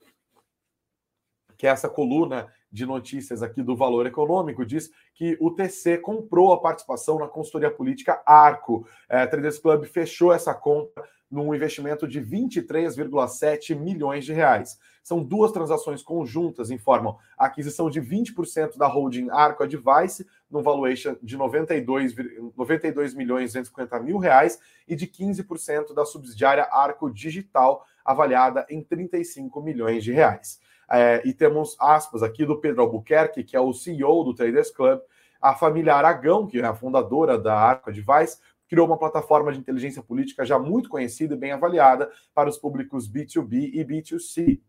que 1.57 1.67
é 1.67 1.69
essa 1.69 1.89
coluna 1.89 2.47
de 2.71 2.85
notícias 2.85 3.41
aqui 3.41 3.61
do 3.61 3.75
Valor 3.75 4.05
Econômico, 4.05 4.65
diz 4.65 4.91
que 5.13 5.37
o 5.41 5.51
TC 5.51 5.97
comprou 5.97 6.53
a 6.53 6.61
participação 6.61 7.19
na 7.19 7.27
consultoria 7.27 7.71
política 7.71 8.21
Arco. 8.25 8.87
É, 9.09 9.25
Traders 9.25 9.59
Club 9.59 9.85
fechou 9.85 10.31
essa 10.31 10.53
compra 10.53 11.03
num 11.29 11.53
investimento 11.53 12.07
de 12.07 12.21
23,7 12.21 13.75
milhões 13.75 14.25
de 14.25 14.33
reais. 14.33 14.79
São 15.03 15.23
duas 15.23 15.51
transações 15.51 16.01
conjuntas, 16.01 16.71
informam 16.71 17.17
a 17.37 17.45
aquisição 17.45 17.89
de 17.89 18.01
20% 18.01 18.77
da 18.77 18.87
holding 18.87 19.29
Arco 19.29 19.63
Advice, 19.63 20.25
no 20.49 20.61
valuation 20.61 21.15
de 21.21 21.37
92, 21.37 22.15
92 22.55 23.13
milhões 23.13 23.51
e 23.51 23.59
250 23.59 23.99
mil 23.99 24.17
reais, 24.17 24.59
e 24.87 24.95
de 24.95 25.07
15% 25.07 25.93
da 25.93 26.05
subsidiária 26.05 26.67
Arco 26.71 27.09
Digital, 27.09 27.85
avaliada 28.03 28.65
em 28.69 28.81
35 28.81 29.61
milhões 29.61 30.03
de 30.03 30.11
reais. 30.11 30.59
É, 30.91 31.21
e 31.23 31.33
temos 31.33 31.75
aspas 31.79 32.23
aqui 32.23 32.45
do 32.45 32.59
Pedro 32.59 32.81
Albuquerque, 32.81 33.43
que 33.43 33.55
é 33.55 33.59
o 33.59 33.73
CEO 33.73 34.23
do 34.23 34.33
Traders 34.33 34.71
Club, 34.71 34.99
a 35.39 35.53
família 35.53 35.95
Aragão, 35.95 36.47
que 36.47 36.59
é 36.59 36.65
a 36.65 36.73
fundadora 36.73 37.37
da 37.37 37.55
Arco 37.55 37.89
Advice, 37.89 38.39
criou 38.67 38.85
uma 38.85 38.97
plataforma 38.97 39.51
de 39.51 39.59
inteligência 39.59 40.03
política 40.03 40.45
já 40.45 40.59
muito 40.59 40.89
conhecida 40.89 41.33
e 41.33 41.37
bem 41.37 41.51
avaliada 41.51 42.09
para 42.33 42.49
os 42.49 42.57
públicos 42.57 43.09
B2B 43.09 43.71
e 43.73 43.83
B2C. 43.83 44.59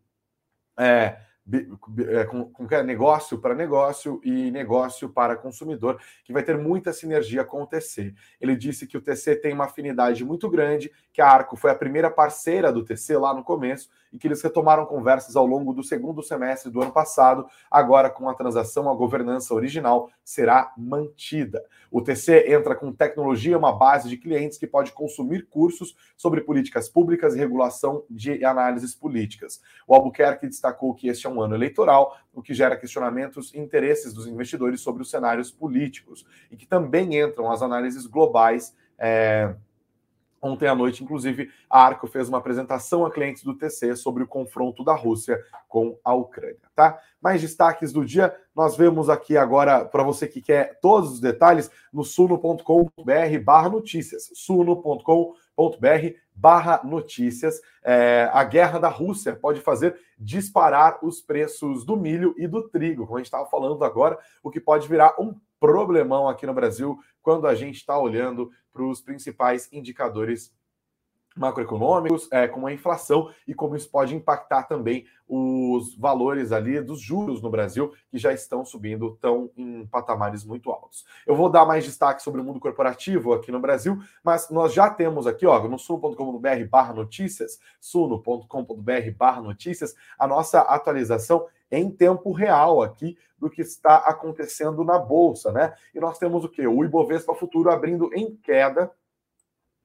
É, 0.79 1.17
é, 2.09 2.23
com, 2.25 2.45
com 2.45 2.67
é 2.73 2.83
negócio 2.83 3.39
para 3.39 3.55
negócio 3.55 4.21
e 4.23 4.51
negócio 4.51 5.09
para 5.09 5.35
consumidor, 5.35 5.99
que 6.23 6.31
vai 6.31 6.43
ter 6.43 6.57
muita 6.57 6.93
sinergia 6.93 7.43
com 7.43 7.63
o 7.63 7.67
TC. 7.67 8.13
Ele 8.39 8.55
disse 8.55 8.87
que 8.87 8.97
o 8.97 9.01
TC 9.01 9.35
tem 9.35 9.53
uma 9.53 9.65
afinidade 9.65 10.23
muito 10.23 10.49
grande, 10.49 10.91
que 11.11 11.21
a 11.21 11.27
Arco 11.27 11.57
foi 11.57 11.71
a 11.71 11.75
primeira 11.75 12.09
parceira 12.09 12.71
do 12.71 12.85
TC 12.85 13.17
lá 13.17 13.33
no 13.33 13.43
começo 13.43 13.89
e 14.11 14.17
que 14.17 14.27
eles 14.27 14.41
retomaram 14.41 14.85
conversas 14.85 15.35
ao 15.35 15.45
longo 15.45 15.73
do 15.73 15.83
segundo 15.83 16.21
semestre 16.21 16.71
do 16.71 16.81
ano 16.81 16.91
passado. 16.91 17.45
Agora, 17.69 18.09
com 18.09 18.27
a 18.29 18.33
transação, 18.33 18.89
a 18.89 18.95
governança 18.95 19.53
original 19.53 20.09
será 20.23 20.73
mantida. 20.77 21.63
O 21.89 22.01
TC 22.01 22.51
entra 22.51 22.75
com 22.75 22.91
tecnologia, 22.91 23.57
uma 23.57 23.71
base 23.71 24.09
de 24.09 24.17
clientes 24.17 24.57
que 24.57 24.67
pode 24.67 24.91
consumir 24.91 25.47
cursos 25.49 25.95
sobre 26.15 26.41
políticas 26.41 26.89
públicas 26.89 27.35
e 27.35 27.39
regulação 27.39 28.03
de 28.09 28.43
análises 28.43 28.95
políticas. 28.95 29.61
O 29.87 29.93
Albuquerque 29.93 30.47
destacou 30.47 30.93
que 30.93 31.07
este 31.07 31.27
é 31.27 31.29
um 31.29 31.41
ano 31.41 31.55
eleitoral, 31.55 32.17
o 32.33 32.41
que 32.41 32.53
gera 32.53 32.77
questionamentos 32.77 33.53
e 33.53 33.59
interesses 33.59 34.13
dos 34.13 34.27
investidores 34.27 34.81
sobre 34.81 35.01
os 35.01 35.09
cenários 35.09 35.51
políticos, 35.51 36.25
e 36.49 36.55
que 36.55 36.65
também 36.65 37.19
entram 37.19 37.51
as 37.51 37.61
análises 37.61 38.05
globais. 38.05 38.75
É 38.97 39.55
Ontem 40.41 40.67
à 40.67 40.73
noite, 40.73 41.03
inclusive, 41.03 41.51
a 41.69 41.85
Arco 41.85 42.07
fez 42.07 42.27
uma 42.27 42.39
apresentação 42.39 43.05
a 43.05 43.11
clientes 43.11 43.43
do 43.43 43.55
TC 43.55 43.95
sobre 43.95 44.23
o 44.23 44.27
confronto 44.27 44.83
da 44.83 44.95
Rússia 44.95 45.39
com 45.67 45.97
a 46.03 46.13
Ucrânia, 46.13 46.57
tá? 46.75 46.99
Mais 47.21 47.41
destaques 47.41 47.93
do 47.93 48.03
dia, 48.03 48.35
nós 48.55 48.75
vemos 48.75 49.09
aqui 49.09 49.37
agora, 49.37 49.85
para 49.85 50.03
você 50.03 50.27
que 50.27 50.41
quer 50.41 50.79
todos 50.81 51.11
os 51.11 51.19
detalhes, 51.19 51.69
no 51.93 52.03
suno.com.br 52.03 53.43
barra 53.43 53.69
notícias, 53.69 54.31
suno.com.br 54.33 55.40
barra 56.33 56.81
notícias. 56.83 57.61
É, 57.83 58.29
a 58.33 58.43
guerra 58.43 58.79
da 58.79 58.89
Rússia 58.89 59.35
pode 59.35 59.61
fazer 59.61 59.95
disparar 60.17 60.99
os 61.03 61.21
preços 61.21 61.85
do 61.85 61.95
milho 61.95 62.33
e 62.37 62.47
do 62.47 62.67
trigo, 62.69 63.05
como 63.05 63.17
a 63.17 63.19
gente 63.19 63.27
estava 63.27 63.45
falando 63.45 63.83
agora, 63.83 64.17
o 64.43 64.49
que 64.49 64.59
pode 64.59 64.87
virar 64.87 65.15
um 65.19 65.35
problemão 65.59 66.27
aqui 66.27 66.47
no 66.47 66.53
Brasil 66.53 66.97
quando 67.21 67.45
a 67.45 67.53
gente 67.53 67.75
está 67.75 67.97
olhando 67.97 68.49
para 68.73 68.83
os 68.83 69.01
principais 69.01 69.69
indicadores 69.71 70.51
macroeconômicos, 71.35 72.27
é, 72.31 72.47
como 72.47 72.67
a 72.67 72.73
inflação 72.73 73.31
e 73.47 73.53
como 73.53 73.75
isso 73.75 73.89
pode 73.89 74.15
impactar 74.15 74.63
também 74.63 75.05
os 75.27 75.95
valores 75.95 76.51
ali 76.51 76.81
dos 76.81 76.99
juros 76.99 77.41
no 77.41 77.49
Brasil, 77.49 77.93
que 78.09 78.17
já 78.17 78.33
estão 78.33 78.65
subindo, 78.65 79.17
tão 79.21 79.49
em 79.55 79.85
patamares 79.87 80.43
muito 80.43 80.69
altos. 80.71 81.05
Eu 81.25 81.35
vou 81.35 81.49
dar 81.49 81.65
mais 81.65 81.85
destaque 81.85 82.21
sobre 82.21 82.41
o 82.41 82.43
mundo 82.43 82.59
corporativo 82.59 83.33
aqui 83.33 83.51
no 83.51 83.59
Brasil, 83.59 83.97
mas 84.23 84.49
nós 84.49 84.73
já 84.73 84.89
temos 84.89 85.25
aqui, 85.25 85.45
ó, 85.45 85.67
no 85.67 85.79
suno.com.br 85.79 86.47
barra 86.69 86.93
notícias, 86.93 87.59
suno.com.br 87.79 89.11
barra 89.17 89.41
notícias, 89.41 89.95
a 90.19 90.27
nossa 90.27 90.59
atualização 90.61 91.47
em 91.71 91.89
tempo 91.89 92.33
real 92.33 92.81
aqui 92.81 93.17
do 93.39 93.49
que 93.49 93.61
está 93.61 93.95
acontecendo 93.95 94.83
na 94.83 94.99
bolsa, 94.99 95.51
né? 95.51 95.73
E 95.95 95.99
nós 95.99 96.19
temos 96.19 96.43
o 96.43 96.49
que? 96.49 96.67
O 96.67 96.83
Ibovespa 96.83 97.33
Futuro 97.33 97.71
abrindo 97.71 98.13
em 98.13 98.35
queda 98.35 98.91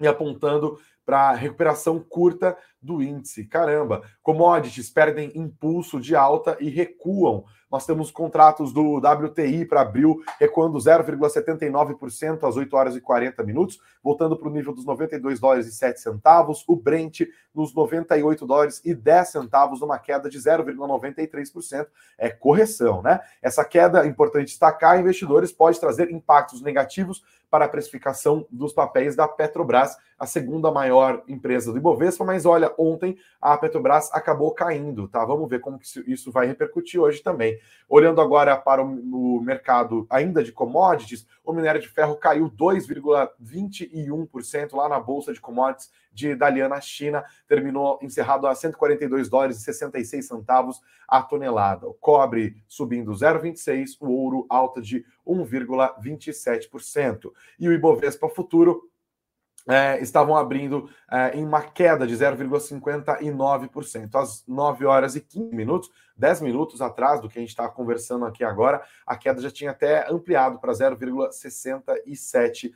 e 0.00 0.06
apontando 0.06 0.78
para 1.06 1.32
recuperação 1.32 2.00
curta 2.00 2.58
do 2.82 3.00
índice. 3.00 3.44
Caramba, 3.44 4.02
commodities 4.22 4.90
perdem 4.90 5.30
impulso 5.34 6.00
de 6.00 6.16
alta 6.16 6.56
e 6.60 6.68
recuam. 6.68 7.44
Nós 7.70 7.84
temos 7.84 8.10
contratos 8.10 8.72
do 8.72 8.98
WTI 8.98 9.64
para 9.64 9.80
abril 9.80 10.22
recuando 10.38 10.78
0,79% 10.78 12.48
às 12.48 12.56
8 12.56 12.76
horas 12.76 12.96
e 12.96 13.00
40 13.00 13.42
minutos, 13.42 13.80
voltando 14.02 14.36
para 14.36 14.48
o 14.48 14.52
nível 14.52 14.72
dos 14.72 14.84
92 14.84 15.40
dólares 15.40 15.66
e 15.66 15.72
7 15.72 16.00
centavos. 16.00 16.64
O 16.68 16.76
Brent 16.76 17.22
nos 17.52 17.74
98 17.74 18.46
dólares 18.46 18.80
e 18.84 18.94
10 18.94 19.28
centavos, 19.28 19.82
uma 19.82 19.98
queda 19.98 20.28
de 20.28 20.38
0,93%. 20.38 21.88
É 22.16 22.30
correção, 22.30 23.02
né? 23.02 23.20
Essa 23.42 23.64
queda, 23.64 24.06
importante 24.06 24.46
destacar, 24.46 25.00
investidores 25.00 25.52
pode 25.52 25.80
trazer 25.80 26.10
impactos 26.10 26.62
negativos 26.62 27.24
para 27.50 27.64
a 27.64 27.68
precificação 27.68 28.46
dos 28.50 28.72
papéis 28.72 29.16
da 29.16 29.26
Petrobras, 29.26 29.96
a 30.18 30.26
segunda 30.26 30.70
maior 30.70 31.22
empresa 31.28 31.70
do 31.70 31.76
Ibovespa, 31.78 32.24
mas 32.24 32.46
olha, 32.46 32.72
ontem 32.78 33.18
a 33.40 33.56
Petrobras 33.56 34.12
acabou 34.12 34.52
caindo, 34.52 35.08
tá? 35.08 35.24
Vamos 35.24 35.48
ver 35.48 35.60
como 35.60 35.78
que 35.78 35.86
isso 36.10 36.32
vai 36.32 36.46
repercutir 36.46 37.00
hoje 37.00 37.22
também. 37.22 37.58
Olhando 37.88 38.20
agora 38.20 38.56
para 38.56 38.82
o 38.82 39.40
mercado 39.40 40.06
ainda 40.08 40.42
de 40.42 40.52
commodities, 40.52 41.26
o 41.44 41.52
minério 41.52 41.80
de 41.80 41.88
ferro 41.88 42.16
caiu 42.16 42.50
2,21% 42.50 44.74
lá 44.74 44.88
na 44.88 44.98
bolsa 44.98 45.32
de 45.32 45.40
commodities 45.40 45.90
de 46.16 46.34
Dalian 46.34 46.80
China, 46.80 47.22
terminou 47.46 47.98
encerrado 48.00 48.46
a 48.46 48.54
142 48.54 49.28
dólares 49.28 49.58
e 49.58 49.62
66 49.62 50.26
centavos 50.26 50.80
a 51.06 51.22
tonelada. 51.22 51.86
O 51.86 51.92
cobre 51.92 52.56
subindo 52.66 53.12
0,26, 53.12 53.98
o 54.00 54.10
ouro 54.10 54.46
alta 54.48 54.80
de 54.80 55.04
1,27%. 55.26 57.30
E 57.60 57.68
o 57.68 57.72
Ibovespa 57.72 58.30
futuro 58.30 58.88
é, 59.68 60.00
estavam 60.00 60.36
abrindo 60.36 60.88
é, 61.10 61.36
em 61.36 61.44
uma 61.44 61.60
queda 61.62 62.06
de 62.06 62.14
0,59%. 62.14 64.14
Às 64.14 64.46
9 64.46 64.86
horas 64.86 65.16
e 65.16 65.20
15 65.20 65.52
minutos, 65.54 65.90
10 66.16 66.42
minutos 66.42 66.80
atrás 66.80 67.20
do 67.20 67.28
que 67.28 67.38
a 67.38 67.40
gente 67.40 67.50
está 67.50 67.68
conversando 67.68 68.24
aqui 68.24 68.44
agora, 68.44 68.80
a 69.06 69.16
queda 69.16 69.40
já 69.40 69.50
tinha 69.50 69.72
até 69.72 70.08
ampliado 70.10 70.58
para 70.58 70.72
0,67%. 70.72 72.72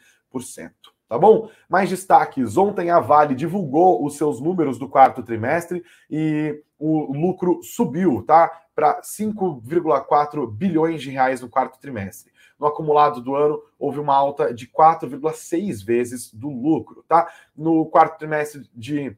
Tá 1.09 1.19
bom? 1.19 1.51
Mais 1.69 1.91
destaques. 1.91 2.57
Ontem 2.57 2.91
a 2.91 3.01
Vale 3.01 3.35
divulgou 3.35 4.05
os 4.05 4.17
seus 4.17 4.41
números 4.41 4.79
do 4.79 4.89
quarto 4.89 5.25
trimestre 5.25 5.85
e 6.09 6.63
o 6.79 7.13
lucro 7.13 7.61
subiu, 7.65 8.23
tá? 8.25 8.49
Para 8.77 9.01
5,4 9.03 10.49
bilhões 10.49 11.03
de 11.03 11.11
reais 11.11 11.41
no 11.41 11.49
quarto 11.49 11.81
trimestre 11.81 12.31
no 12.61 12.67
acumulado 12.67 13.23
do 13.23 13.35
ano 13.35 13.63
houve 13.79 13.99
uma 13.99 14.15
alta 14.15 14.53
de 14.53 14.69
4,6 14.69 15.83
vezes 15.85 16.33
do 16.33 16.51
lucro, 16.51 17.03
tá? 17.09 17.33
No 17.57 17.87
quarto 17.87 18.19
trimestre 18.19 18.69
de 18.75 19.17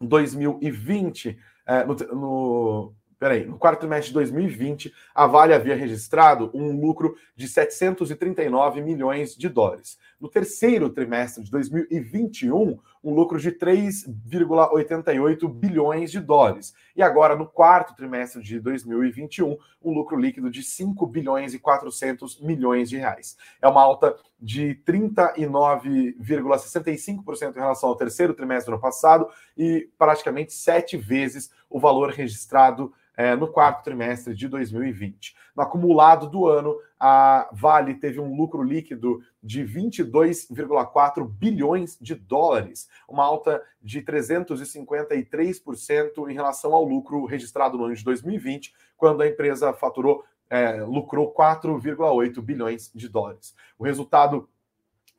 2020, 0.00 1.38
é, 1.66 1.84
no, 1.84 1.94
no 1.94 2.94
Peraí, 3.22 3.46
no 3.46 3.56
quarto 3.56 3.78
trimestre 3.78 4.08
de 4.08 4.14
2020, 4.14 4.92
a 5.14 5.28
Vale 5.28 5.54
havia 5.54 5.76
registrado 5.76 6.50
um 6.52 6.76
lucro 6.80 7.14
de 7.36 7.46
739 7.46 8.80
milhões 8.80 9.36
de 9.36 9.48
dólares. 9.48 9.96
No 10.22 10.28
terceiro 10.28 10.88
trimestre 10.88 11.42
de 11.42 11.50
2021, 11.50 12.78
um 13.02 13.12
lucro 13.12 13.40
de 13.40 13.50
3,88 13.50 15.52
bilhões 15.52 16.12
de 16.12 16.20
dólares. 16.20 16.72
E 16.94 17.02
agora, 17.02 17.34
no 17.34 17.44
quarto 17.44 17.96
trimestre 17.96 18.40
de 18.40 18.60
2021, 18.60 19.58
um 19.82 19.92
lucro 19.92 20.16
líquido 20.16 20.48
de 20.48 20.62
5 20.62 21.04
bilhões 21.06 21.54
e 21.54 21.58
400 21.58 22.40
milhões 22.40 22.88
de 22.88 22.98
reais. 22.98 23.36
É 23.60 23.66
uma 23.66 23.82
alta 23.82 24.14
de 24.40 24.80
39,65% 24.86 27.56
em 27.56 27.58
relação 27.58 27.88
ao 27.88 27.96
terceiro 27.96 28.32
trimestre 28.32 28.70
do 28.70 28.74
ano 28.74 28.80
passado 28.80 29.26
e 29.58 29.90
praticamente 29.98 30.52
sete 30.52 30.96
vezes 30.96 31.50
o 31.68 31.80
valor 31.80 32.10
registrado 32.10 32.92
é, 33.16 33.36
no 33.36 33.48
quarto 33.48 33.84
trimestre 33.84 34.34
de 34.34 34.48
2020. 34.48 35.34
No 35.54 35.62
acumulado 35.62 36.28
do 36.28 36.46
ano, 36.46 36.76
a 37.04 37.48
Vale 37.52 37.94
teve 37.94 38.20
um 38.20 38.36
lucro 38.36 38.62
líquido 38.62 39.20
de 39.42 39.64
22,4 39.64 41.28
bilhões 41.28 41.98
de 42.00 42.14
dólares, 42.14 42.88
uma 43.08 43.24
alta 43.24 43.60
de 43.82 44.00
353% 44.02 46.30
em 46.30 46.32
relação 46.32 46.74
ao 46.74 46.84
lucro 46.84 47.24
registrado 47.24 47.76
no 47.76 47.86
ano 47.86 47.96
de 47.96 48.04
2020, 48.04 48.72
quando 48.96 49.22
a 49.22 49.26
empresa 49.26 49.72
faturou, 49.72 50.22
é, 50.48 50.80
lucrou 50.84 51.34
4,8 51.34 52.40
bilhões 52.40 52.88
de 52.94 53.08
dólares. 53.08 53.52
O 53.76 53.82
resultado 53.82 54.48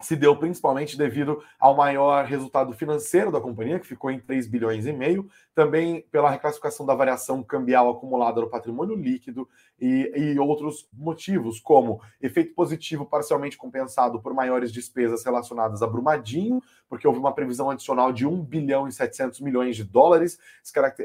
se 0.04 0.16
deu 0.16 0.36
principalmente 0.36 0.98
devido 0.98 1.42
ao 1.60 1.76
maior 1.76 2.26
resultado 2.26 2.74
financeiro 2.74 3.32
da 3.32 3.39
companhia, 3.39 3.80
que 3.80 3.88
ficou 3.88 4.12
em 4.12 4.20
3 4.20 4.48
bilhões 4.48 4.86
e 4.86 4.92
meio, 4.92 5.30
também 5.56 6.06
pela 6.12 6.30
reclassificação 6.30 6.86
da 6.86 6.94
variação 6.94 7.42
cambial 7.42 7.89
acumulada 7.89 8.42
no 8.42 8.50
patrimônio 8.50 8.96
líquido 8.96 9.48
e, 9.80 10.12
e, 10.16 10.39
outros 10.39 10.88
motivos, 10.94 11.60
como 11.60 12.02
efeito 12.22 12.54
positivo 12.54 13.06
parcialmente 13.06 13.58
compensado 13.58 14.22
por 14.22 14.34
maiores 14.34 14.72
despesas 14.72 15.24
relacionadas 15.24 15.82
a 15.82 15.88
Brumadinho, 15.88 16.62
porque 16.93 17.08
houve 17.08 17.19
uma 17.19 17.34
previsão 17.34 17.71
adicional 17.71 18.13
de 18.13 18.23
1 18.23 18.43
bilhão 18.43 18.88
e 18.88 18.91
700 18.91 19.39
milhões 19.39 19.75
de 19.75 19.84
dólares 19.84 20.38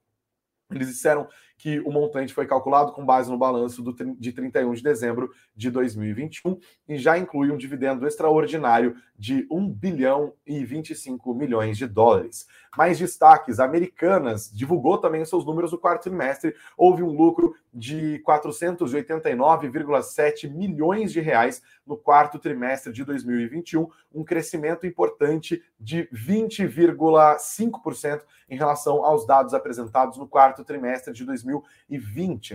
Eles 0.71 0.87
disseram 0.87 1.27
que 1.59 1.79
o 1.81 1.91
montante 1.91 2.33
foi 2.33 2.47
calculado 2.47 2.93
com 2.93 3.05
base 3.05 3.29
no 3.29 3.37
balanço 3.37 3.83
do, 3.83 3.93
de 4.15 4.31
31 4.31 4.73
de 4.73 4.81
dezembro 4.81 5.29
de 5.53 5.69
2021 5.69 6.57
e 6.87 6.97
já 6.97 7.17
inclui 7.17 7.51
um 7.51 7.57
dividendo 7.57 8.07
extraordinário 8.07 8.95
de 9.17 9.45
1 9.51 9.69
bilhão 9.69 10.31
e 10.47 10.63
25 10.63 11.33
milhões 11.33 11.77
de 11.77 11.85
dólares. 11.85 12.47
Mais 12.77 12.97
destaques: 12.97 13.59
Americanas 13.59 14.49
divulgou 14.49 14.97
também 14.97 15.25
seus 15.25 15.45
números 15.45 15.71
do 15.71 15.77
quarto 15.77 16.03
trimestre. 16.03 16.55
Houve 16.77 17.03
um 17.03 17.11
lucro 17.11 17.53
de 17.73 18.23
489,7 18.25 20.49
milhões 20.49 21.11
de 21.11 21.19
reais 21.19 21.61
no 21.85 21.97
quarto 21.97 22.39
trimestre 22.39 22.93
de 22.93 23.03
2021, 23.03 23.85
um 24.13 24.23
crescimento 24.23 24.87
importante 24.87 25.61
de 25.77 26.07
20,5% 26.13 28.21
em 28.49 28.55
relação 28.55 29.03
aos 29.03 29.27
dados 29.27 29.53
apresentados 29.53 30.17
no 30.17 30.25
quarto 30.27 30.63
trimestre 30.63 31.13
de 31.13 31.25
2020, 31.25 31.48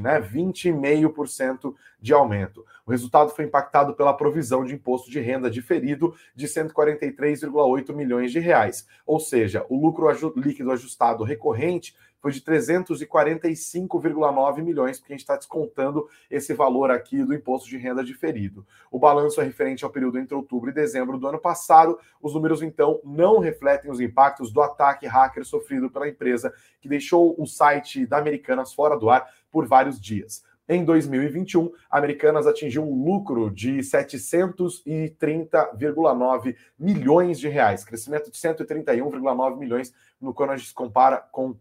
né? 0.01 0.21
20,5% 0.21 1.75
de 2.01 2.13
aumento. 2.13 2.65
O 2.87 2.91
resultado 2.91 3.31
foi 3.31 3.45
impactado 3.45 3.95
pela 3.95 4.15
provisão 4.15 4.65
de 4.65 4.75
imposto 4.75 5.11
de 5.11 5.21
renda 5.21 5.51
diferido 5.51 6.15
de 6.35 6.47
143,8 6.47 7.95
milhões 7.95 8.31
de 8.31 8.39
reais, 8.39 8.87
ou 9.07 9.19
seja, 9.19 9.65
o 9.69 9.81
lucro 9.81 10.09
líquido 10.37 10.71
ajustado 10.71 11.25
recorrente 11.25 11.95
foi 12.25 12.33
de 12.33 12.41
345,9 12.41 14.63
milhões, 14.63 14.99
porque 14.99 15.13
a 15.13 15.15
gente 15.15 15.21
está 15.21 15.37
descontando 15.37 16.09
esse 16.31 16.55
valor 16.55 16.91
aqui 16.91 17.23
do 17.23 17.35
imposto 17.35 17.69
de 17.69 17.77
renda 17.77 18.03
diferido. 18.03 18.67
O 18.91 18.99
balanço 18.99 19.43
é 19.43 19.45
referente 19.45 19.85
ao 19.85 19.91
período 19.91 20.19
entre 20.19 20.35
outubro 20.35 20.71
e 20.71 20.73
dezembro 20.73 21.19
do 21.19 21.29
ano 21.29 21.39
passado. 21.39 21.99
Os 22.23 22.33
números, 22.33 22.63
então, 22.63 22.99
não 23.05 23.41
refletem 23.41 23.91
os 23.91 24.01
impactos 24.01 24.51
do 24.51 24.63
ataque 24.63 25.07
hacker 25.07 25.45
sofrido 25.45 25.91
pela 25.91 26.09
empresa, 26.09 26.51
que 26.81 26.89
deixou 26.89 27.35
o 27.39 27.47
site 27.47 28.07
da 28.07 28.17
Americanas 28.17 28.73
fora 28.73 28.99
do 28.99 29.11
ar 29.11 29.29
por 29.51 29.67
vários 29.67 30.01
dias. 30.01 30.43
Em 30.67 30.83
2021, 30.83 31.71
Americanas 31.91 32.47
atingiu 32.47 32.85
um 32.85 33.05
lucro 33.05 33.51
de 33.51 33.81
730,9 33.81 36.57
milhões 36.79 37.39
de 37.39 37.51
reais, 37.51 37.85
crescimento 37.85 38.31
de 38.31 38.39
131,9 38.39 39.59
milhões 39.59 39.93
no 40.19 40.33
quando 40.33 40.53
a 40.53 40.57
gente 40.57 40.73
compara 40.73 41.19
com 41.19 41.55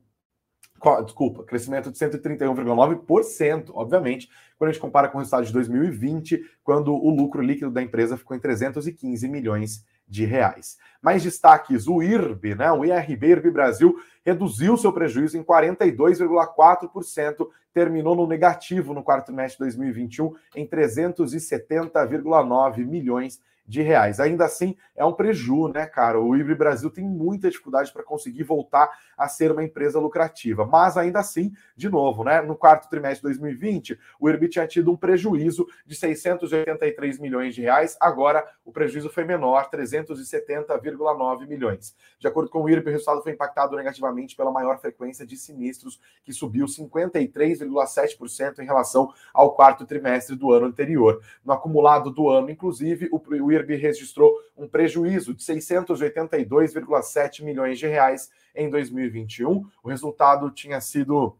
desculpa, 1.03 1.43
crescimento 1.43 1.91
de 1.91 1.97
131,9%, 1.97 3.71
obviamente, 3.73 4.29
quando 4.57 4.69
a 4.69 4.73
gente 4.73 4.81
compara 4.81 5.07
com 5.07 5.17
o 5.17 5.19
resultado 5.19 5.45
de 5.45 5.53
2020, 5.53 6.43
quando 6.63 6.93
o 6.93 7.09
lucro 7.09 7.41
líquido 7.41 7.71
da 7.71 7.81
empresa 7.81 8.17
ficou 8.17 8.35
em 8.35 8.39
315 8.39 9.27
milhões 9.27 9.83
de 10.07 10.25
reais. 10.25 10.77
Mais 11.01 11.23
destaques, 11.23 11.87
o 11.87 12.03
IRB, 12.03 12.55
né? 12.55 12.71
O 12.71 12.85
IRB, 12.85 13.27
IRB 13.27 13.51
Brasil, 13.51 13.95
reduziu 14.23 14.77
seu 14.77 14.93
prejuízo 14.93 15.37
em 15.37 15.43
42,4%, 15.43 17.47
terminou 17.73 18.15
no 18.15 18.27
negativo 18.27 18.93
no 18.93 19.03
quarto 19.03 19.25
trimestre 19.27 19.57
de 19.57 19.63
2021 19.63 20.33
em 20.55 20.67
370,9 20.67 22.85
milhões 22.85 23.35
de 23.35 23.41
de 23.65 23.81
reais. 23.81 24.19
Ainda 24.19 24.45
assim, 24.45 24.75
é 24.95 25.03
um 25.05 25.13
preju, 25.13 25.67
né, 25.69 25.85
cara? 25.85 26.19
O 26.19 26.35
Ibre 26.35 26.55
Brasil 26.55 26.89
tem 26.89 27.03
muita 27.03 27.49
dificuldade 27.49 27.91
para 27.91 28.03
conseguir 28.03 28.43
voltar 28.43 28.89
a 29.17 29.27
ser 29.27 29.51
uma 29.51 29.63
empresa 29.63 29.99
lucrativa. 29.99 30.65
Mas 30.65 30.97
ainda 30.97 31.19
assim, 31.19 31.53
de 31.75 31.89
novo, 31.89 32.23
né, 32.23 32.41
no 32.41 32.55
quarto 32.55 32.89
trimestre 32.89 33.19
de 33.19 33.39
2020, 33.39 33.99
o 34.19 34.29
IRB 34.29 34.49
tinha 34.49 34.67
tido 34.67 34.91
um 34.91 34.97
prejuízo 34.97 35.65
de 35.85 35.95
683 35.95 37.19
milhões 37.19 37.55
de 37.55 37.61
reais. 37.61 37.97
Agora, 37.99 38.45
o 38.65 38.71
prejuízo 38.71 39.09
foi 39.09 39.23
menor, 39.23 39.69
370,9 39.69 41.47
milhões. 41.47 41.95
De 42.19 42.27
acordo 42.27 42.49
com 42.49 42.63
o 42.63 42.69
IRB, 42.69 42.89
o 42.89 42.91
resultado 42.91 43.21
foi 43.21 43.31
impactado 43.31 43.75
negativamente 43.75 44.35
pela 44.35 44.51
maior 44.51 44.77
frequência 44.79 45.25
de 45.25 45.37
sinistros, 45.37 45.99
que 46.23 46.33
subiu 46.33 46.65
53,7% 46.65 48.59
em 48.59 48.65
relação 48.65 49.11
ao 49.33 49.55
quarto 49.55 49.85
trimestre 49.85 50.35
do 50.35 50.51
ano 50.51 50.65
anterior. 50.67 51.21
No 51.43 51.53
acumulado 51.53 52.11
do 52.11 52.29
ano, 52.29 52.49
inclusive, 52.49 53.07
o 53.11 53.19
IRB 53.53 53.75
registrou 53.75 54.33
um 54.57 54.67
prejuízo 54.67 55.33
de 55.33 55.43
682,7 55.43 57.43
milhões 57.43 57.79
de 57.79 57.87
reais 57.87 58.29
em 58.55 58.69
2021. 58.69 59.65
O 59.83 59.89
resultado 59.89 60.49
tinha 60.51 60.79
sido 60.81 61.37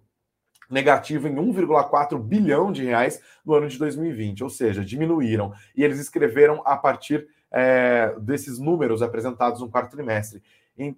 negativo 0.69 1.27
em 1.27 1.35
1,4 1.35 2.17
bilhão 2.19 2.71
de 2.71 2.83
reais 2.83 3.21
no 3.45 3.53
ano 3.53 3.67
de 3.67 3.77
2020, 3.77 4.43
ou 4.43 4.49
seja, 4.49 4.83
diminuíram. 4.83 5.53
E 5.75 5.83
eles 5.83 5.99
escreveram 5.99 6.61
a 6.65 6.77
partir 6.77 7.27
é, 7.51 8.15
desses 8.19 8.57
números 8.57 9.01
apresentados 9.01 9.61
no 9.61 9.69
quarto 9.69 9.91
trimestre. 9.91 10.41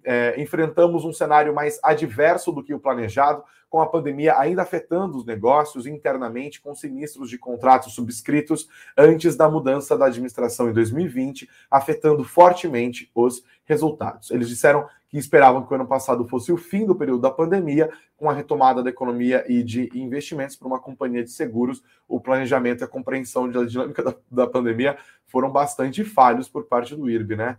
É, 0.04 0.40
enfrentamos 0.40 1.04
um 1.04 1.12
cenário 1.12 1.54
mais 1.54 1.78
adverso 1.82 2.50
do 2.50 2.64
que 2.64 2.72
o 2.72 2.80
planejado, 2.80 3.44
com 3.68 3.80
a 3.80 3.86
pandemia 3.86 4.38
ainda 4.38 4.62
afetando 4.62 5.18
os 5.18 5.26
negócios 5.26 5.86
internamente, 5.86 6.60
com 6.60 6.74
sinistros 6.74 7.28
de 7.28 7.36
contratos 7.36 7.94
subscritos 7.94 8.68
antes 8.96 9.36
da 9.36 9.50
mudança 9.50 9.98
da 9.98 10.06
administração 10.06 10.70
em 10.70 10.72
2020, 10.72 11.48
afetando 11.70 12.24
fortemente 12.24 13.10
os 13.14 13.44
resultados. 13.64 14.30
Eles 14.30 14.48
disseram 14.48 14.88
que 15.08 15.18
esperavam 15.18 15.64
que 15.64 15.72
o 15.72 15.74
ano 15.74 15.86
passado 15.86 16.26
fosse 16.26 16.52
o 16.52 16.56
fim 16.56 16.84
do 16.84 16.94
período 16.94 17.20
da 17.20 17.30
pandemia, 17.30 17.90
com 18.16 18.30
a 18.30 18.32
retomada 18.32 18.82
da 18.82 18.90
economia 18.90 19.44
e 19.48 19.62
de 19.62 19.90
investimentos 19.94 20.56
para 20.56 20.68
uma 20.68 20.80
companhia 20.80 21.22
de 21.22 21.30
seguros. 21.30 21.82
O 22.08 22.20
planejamento 22.20 22.80
e 22.80 22.84
a 22.84 22.88
compreensão 22.88 23.50
da 23.50 23.64
dinâmica 23.64 24.02
da, 24.02 24.14
da 24.30 24.46
pandemia 24.46 24.96
foram 25.26 25.50
bastante 25.50 26.02
falhos 26.04 26.48
por 26.48 26.64
parte 26.64 26.96
do 26.96 27.10
IRB, 27.10 27.36
né? 27.36 27.58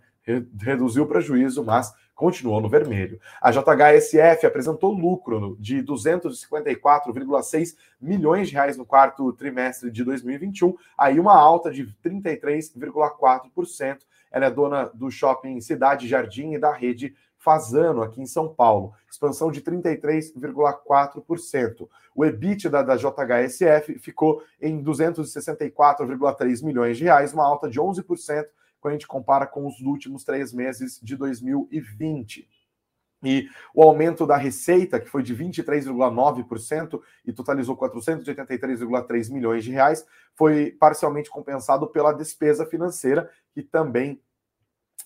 Reduziu 0.60 1.04
o 1.04 1.06
prejuízo, 1.06 1.64
mas 1.64 1.94
continuou 2.14 2.60
no 2.60 2.68
vermelho. 2.68 3.18
A 3.40 3.50
JHSF 3.52 4.44
apresentou 4.44 4.92
lucro 4.92 5.56
de 5.60 5.82
254,6 5.82 7.76
milhões 8.00 8.48
de 8.48 8.54
reais 8.54 8.76
no 8.76 8.84
quarto 8.84 9.32
trimestre 9.32 9.88
de 9.90 10.04
2021, 10.04 10.76
aí 10.98 11.18
uma 11.20 11.34
alta 11.34 11.70
de 11.70 11.86
33,4%. 12.04 13.98
Ela 14.30 14.44
é 14.46 14.50
dona 14.50 14.90
do 14.92 15.10
shopping 15.10 15.58
Cidade 15.60 16.06
Jardim 16.08 16.54
e 16.54 16.58
da 16.58 16.72
rede 16.72 17.14
Fazano, 17.38 18.02
aqui 18.02 18.20
em 18.20 18.26
São 18.26 18.52
Paulo, 18.52 18.92
expansão 19.08 19.48
de 19.50 19.62
33,4%. 19.62 21.88
O 22.14 22.22
EBITDA 22.24 22.82
da 22.82 22.96
JHSF 22.96 23.98
ficou 24.00 24.42
em 24.60 24.82
264,3 24.82 26.64
milhões 26.64 26.98
de 26.98 27.04
reais, 27.04 27.32
uma 27.32 27.46
alta 27.46 27.70
de 27.70 27.80
11% 27.80 28.44
quando 28.80 28.92
a 28.92 28.94
gente 28.94 29.06
compara 29.06 29.46
com 29.46 29.66
os 29.66 29.80
últimos 29.80 30.24
três 30.24 30.52
meses 30.52 31.00
de 31.02 31.16
2020. 31.16 32.48
E 33.22 33.48
o 33.74 33.82
aumento 33.82 34.26
da 34.26 34.36
receita, 34.36 35.00
que 35.00 35.08
foi 35.08 35.22
de 35.22 35.34
23,9% 35.34 37.00
e 37.24 37.32
totalizou 37.32 37.76
483,3 37.76 39.30
milhões 39.32 39.64
de 39.64 39.72
reais, 39.72 40.06
foi 40.34 40.70
parcialmente 40.70 41.28
compensado 41.28 41.88
pela 41.88 42.12
despesa 42.12 42.64
financeira, 42.64 43.28
que 43.52 43.62
também 43.62 44.20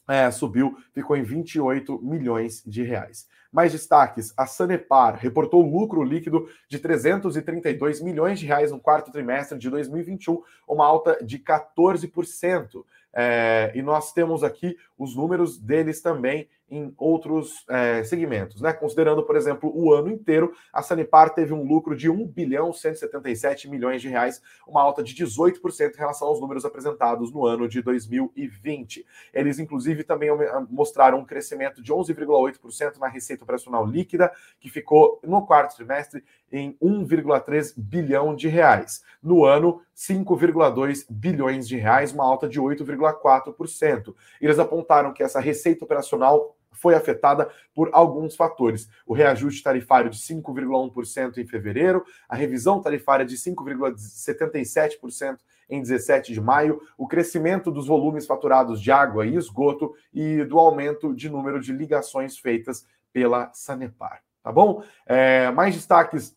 é, 0.08 0.30
subiu, 0.30 0.76
ficou 0.92 1.16
em 1.16 1.22
28 1.22 2.00
milhões 2.02 2.62
de 2.66 2.82
reais. 2.82 3.26
Mais 3.52 3.70
destaques: 3.70 4.32
a 4.36 4.46
Sanepar 4.46 5.16
reportou 5.16 5.62
lucro 5.62 6.02
líquido 6.02 6.48
de 6.68 6.78
332 6.78 8.00
milhões 8.00 8.40
de 8.40 8.46
reais 8.46 8.72
no 8.72 8.80
quarto 8.80 9.12
trimestre 9.12 9.58
de 9.58 9.70
2021, 9.70 10.42
uma 10.66 10.86
alta 10.86 11.18
de 11.24 11.38
14%. 11.38 12.84
É, 13.14 13.72
e 13.74 13.82
nós 13.82 14.12
temos 14.12 14.42
aqui 14.42 14.76
os 14.98 15.14
números 15.14 15.58
deles 15.58 16.00
também 16.00 16.48
em 16.72 16.94
outros 16.96 17.66
é, 17.68 18.02
segmentos, 18.02 18.62
né? 18.62 18.72
Considerando, 18.72 19.22
por 19.22 19.36
exemplo, 19.36 19.70
o 19.74 19.92
ano 19.92 20.10
inteiro, 20.10 20.54
a 20.72 20.80
Sanipar 20.82 21.34
teve 21.34 21.52
um 21.52 21.62
lucro 21.62 21.94
de 21.94 22.08
1 22.08 22.26
bilhão 22.28 22.72
177 22.72 23.68
milhões 23.68 24.00
de 24.00 24.08
reais, 24.08 24.40
uma 24.66 24.80
alta 24.80 25.02
de 25.02 25.14
18% 25.14 25.94
em 25.94 25.98
relação 25.98 26.28
aos 26.28 26.40
números 26.40 26.64
apresentados 26.64 27.30
no 27.30 27.44
ano 27.44 27.68
de 27.68 27.82
2020. 27.82 29.04
Eles, 29.34 29.58
inclusive, 29.58 30.02
também 30.02 30.30
mostraram 30.70 31.18
um 31.18 31.26
crescimento 31.26 31.82
de 31.82 31.92
11,8% 31.92 32.96
na 32.96 33.06
receita 33.06 33.44
operacional 33.44 33.86
líquida, 33.86 34.32
que 34.58 34.70
ficou 34.70 35.20
no 35.22 35.44
quarto 35.44 35.76
trimestre 35.76 36.24
em 36.52 36.76
1,3 36.80 37.72
bilhão 37.76 38.36
de 38.36 38.46
reais. 38.46 39.02
No 39.22 39.44
ano, 39.44 39.80
5,2 39.96 41.06
bilhões 41.08 41.66
de 41.66 41.76
reais, 41.76 42.12
uma 42.12 42.24
alta 42.24 42.48
de 42.48 42.60
8,4%. 42.60 44.14
Eles 44.40 44.58
apontaram 44.58 45.12
que 45.12 45.22
essa 45.22 45.40
receita 45.40 45.84
operacional 45.84 46.56
foi 46.72 46.94
afetada 46.94 47.50
por 47.74 47.90
alguns 47.92 48.34
fatores. 48.34 48.88
O 49.06 49.14
reajuste 49.14 49.62
tarifário 49.62 50.10
de 50.10 50.18
5,1% 50.18 51.38
em 51.38 51.46
fevereiro, 51.46 52.04
a 52.28 52.34
revisão 52.34 52.80
tarifária 52.80 53.24
de 53.24 53.36
5,77% 53.36 55.38
em 55.70 55.80
17 55.80 56.34
de 56.34 56.40
maio, 56.40 56.82
o 56.98 57.06
crescimento 57.06 57.70
dos 57.70 57.86
volumes 57.86 58.26
faturados 58.26 58.80
de 58.80 58.90
água 58.90 59.24
e 59.24 59.36
esgoto 59.36 59.94
e 60.12 60.44
do 60.44 60.58
aumento 60.58 61.14
de 61.14 61.30
número 61.30 61.60
de 61.60 61.72
ligações 61.72 62.36
feitas 62.36 62.84
pela 63.12 63.50
Sanepar. 63.54 64.22
Tá 64.42 64.50
bom? 64.50 64.82
É, 65.06 65.50
mais 65.52 65.74
destaques 65.74 66.36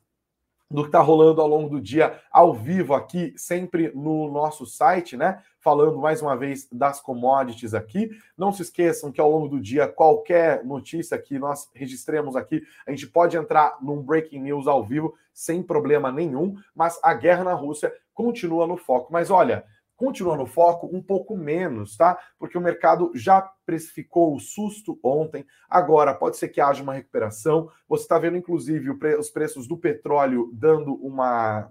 do 0.69 0.82
que 0.82 0.88
está 0.88 0.99
rolando 0.99 1.41
ao 1.41 1.47
longo 1.47 1.69
do 1.69 1.80
dia 1.80 2.19
ao 2.32 2.54
vivo 2.54 2.93
aqui, 2.93 3.34
sempre 3.38 3.91
no 3.93 4.32
nosso 4.32 4.65
site, 4.65 5.15
né? 5.15 5.41
Falando 5.60 5.97
mais 5.99 6.21
uma 6.21 6.36
vez 6.36 6.67
das 6.71 6.99
commodities 6.99 7.73
aqui. 7.73 8.10
Não 8.38 8.51
se 8.51 8.63
esqueçam 8.63 9.12
que 9.12 9.21
ao 9.21 9.30
longo 9.30 9.47
do 9.47 9.60
dia, 9.60 9.88
qualquer 9.88 10.63
notícia 10.63 11.17
que 11.17 11.38
nós 11.38 11.69
registremos 11.73 12.36
aqui, 12.36 12.63
a 12.86 12.91
gente 12.91 13.08
pode 13.08 13.38
entrar 13.38 13.78
num 13.82 14.01
breaking 14.01 14.41
news 14.41 14.67
ao 14.67 14.84
vivo 14.84 15.15
sem 15.34 15.62
problema 15.62 16.12
nenhum, 16.12 16.56
mas 16.73 16.99
a 17.04 17.13
guerra 17.13 17.43
na 17.43 17.54
Rússia 17.54 17.93
continua 18.13 18.65
no 18.65 18.78
foco. 18.78 19.12
Mas 19.12 19.30
olha, 19.30 19.65
continua 19.95 20.36
no 20.36 20.45
foco 20.45 20.89
um 20.91 21.01
pouco 21.01 21.38
menos, 21.38 21.95
tá? 21.95 22.17
Porque 22.38 22.58
o 22.58 22.62
mercado 22.62 23.12
já 23.15 23.41
precificou 23.65 24.36
o 24.36 24.39
susto 24.39 24.99
ontem, 25.03 25.45
agora 25.69 26.13
pode 26.13 26.38
ser 26.38 26.49
que 26.49 26.62
haja 26.62 26.84
uma 26.84 26.93
recuperação. 26.93 27.69
Você 27.88 28.03
está 28.03 28.19
vendo, 28.19 28.38
inclusive, 28.38 28.89
os 29.17 29.29
preços 29.29 29.67
do 29.67 29.77
petróleo 29.77 30.49
dando 30.53 30.93
uma 30.95 31.69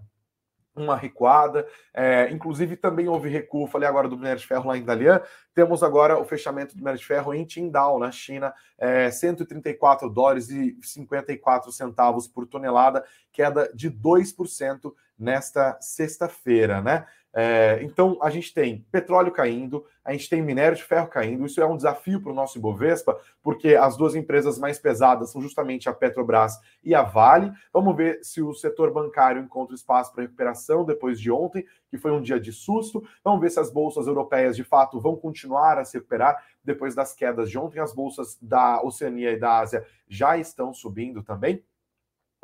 uma 0.76 0.96
recuada, 0.96 1.66
é, 1.92 2.28
inclusive 2.30 2.76
também 2.76 3.06
houve 3.06 3.28
recuo, 3.28 3.66
falei 3.66 3.88
agora 3.88 4.08
do 4.08 4.16
minério 4.16 4.40
de 4.40 4.46
ferro 4.46 4.66
lá 4.66 4.76
em 4.76 4.84
Dalian, 4.84 5.22
temos 5.54 5.82
agora 5.82 6.18
o 6.18 6.24
fechamento 6.24 6.74
do 6.74 6.78
minério 6.78 6.98
de 6.98 7.06
ferro 7.06 7.32
em 7.32 7.44
Qingdao, 7.44 7.98
na 7.98 8.10
China, 8.10 8.52
é, 8.76 9.10
134 9.10 10.10
dólares 10.10 10.50
e 10.50 10.76
54 10.82 11.70
centavos 11.70 12.26
por 12.26 12.46
tonelada, 12.46 13.04
queda 13.32 13.70
de 13.72 13.88
2% 13.88 14.92
nesta 15.16 15.78
sexta-feira, 15.80 16.80
né? 16.80 17.06
É, 17.36 17.80
então, 17.82 18.16
a 18.22 18.30
gente 18.30 18.54
tem 18.54 18.86
petróleo 18.92 19.32
caindo, 19.32 19.84
a 20.04 20.12
gente 20.12 20.30
tem 20.30 20.40
minério 20.40 20.76
de 20.76 20.84
ferro 20.84 21.08
caindo. 21.08 21.44
Isso 21.44 21.60
é 21.60 21.66
um 21.66 21.76
desafio 21.76 22.20
para 22.20 22.30
o 22.30 22.34
nosso 22.34 22.58
Ibovespa, 22.58 23.18
porque 23.42 23.74
as 23.74 23.96
duas 23.96 24.14
empresas 24.14 24.56
mais 24.56 24.78
pesadas 24.78 25.30
são 25.30 25.42
justamente 25.42 25.88
a 25.88 25.92
Petrobras 25.92 26.60
e 26.82 26.94
a 26.94 27.02
Vale. 27.02 27.52
Vamos 27.72 27.96
ver 27.96 28.20
se 28.22 28.40
o 28.40 28.54
setor 28.54 28.92
bancário 28.92 29.42
encontra 29.42 29.74
espaço 29.74 30.12
para 30.12 30.22
recuperação 30.22 30.84
depois 30.84 31.18
de 31.20 31.28
ontem, 31.28 31.66
que 31.90 31.98
foi 31.98 32.12
um 32.12 32.22
dia 32.22 32.38
de 32.38 32.52
susto. 32.52 33.02
Vamos 33.24 33.40
ver 33.40 33.50
se 33.50 33.58
as 33.58 33.70
bolsas 33.70 34.06
europeias, 34.06 34.54
de 34.54 34.62
fato, 34.62 35.00
vão 35.00 35.16
continuar 35.16 35.78
a 35.78 35.84
se 35.84 35.96
recuperar 35.96 36.40
depois 36.62 36.94
das 36.94 37.12
quedas 37.14 37.50
de 37.50 37.58
ontem. 37.58 37.80
As 37.80 37.92
bolsas 37.92 38.38
da 38.40 38.80
Oceania 38.80 39.32
e 39.32 39.38
da 39.38 39.58
Ásia 39.58 39.84
já 40.08 40.38
estão 40.38 40.72
subindo 40.72 41.20
também. 41.20 41.64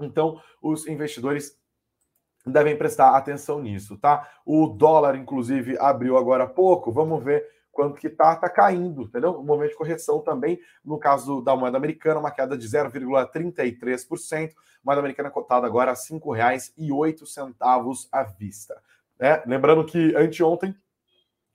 Então, 0.00 0.40
os 0.62 0.86
investidores 0.86 1.59
devem 2.46 2.76
prestar 2.76 3.16
atenção 3.16 3.60
nisso, 3.60 3.98
tá? 3.98 4.28
O 4.44 4.66
dólar, 4.66 5.16
inclusive, 5.16 5.78
abriu 5.78 6.16
agora 6.16 6.44
há 6.44 6.48
pouco. 6.48 6.90
Vamos 6.90 7.22
ver 7.22 7.46
quanto 7.70 7.98
que 7.98 8.08
tá, 8.08 8.34
tá 8.36 8.48
caindo, 8.48 9.02
entendeu? 9.02 9.38
Um 9.38 9.44
momento 9.44 9.70
de 9.70 9.76
correção 9.76 10.20
também, 10.20 10.58
no 10.84 10.98
caso 10.98 11.40
da 11.40 11.54
moeda 11.54 11.76
americana, 11.76 12.20
uma 12.20 12.30
queda 12.30 12.56
de 12.56 12.66
0,33%, 12.66 14.54
moeda 14.82 15.00
americana 15.00 15.30
cotada 15.30 15.66
agora 15.66 15.92
a 15.92 15.94
R$ 15.94 16.00
5,08 16.00 18.08
à 18.10 18.22
vista. 18.22 18.80
Né? 19.18 19.42
Lembrando 19.46 19.84
que 19.84 20.16
anteontem 20.16 20.74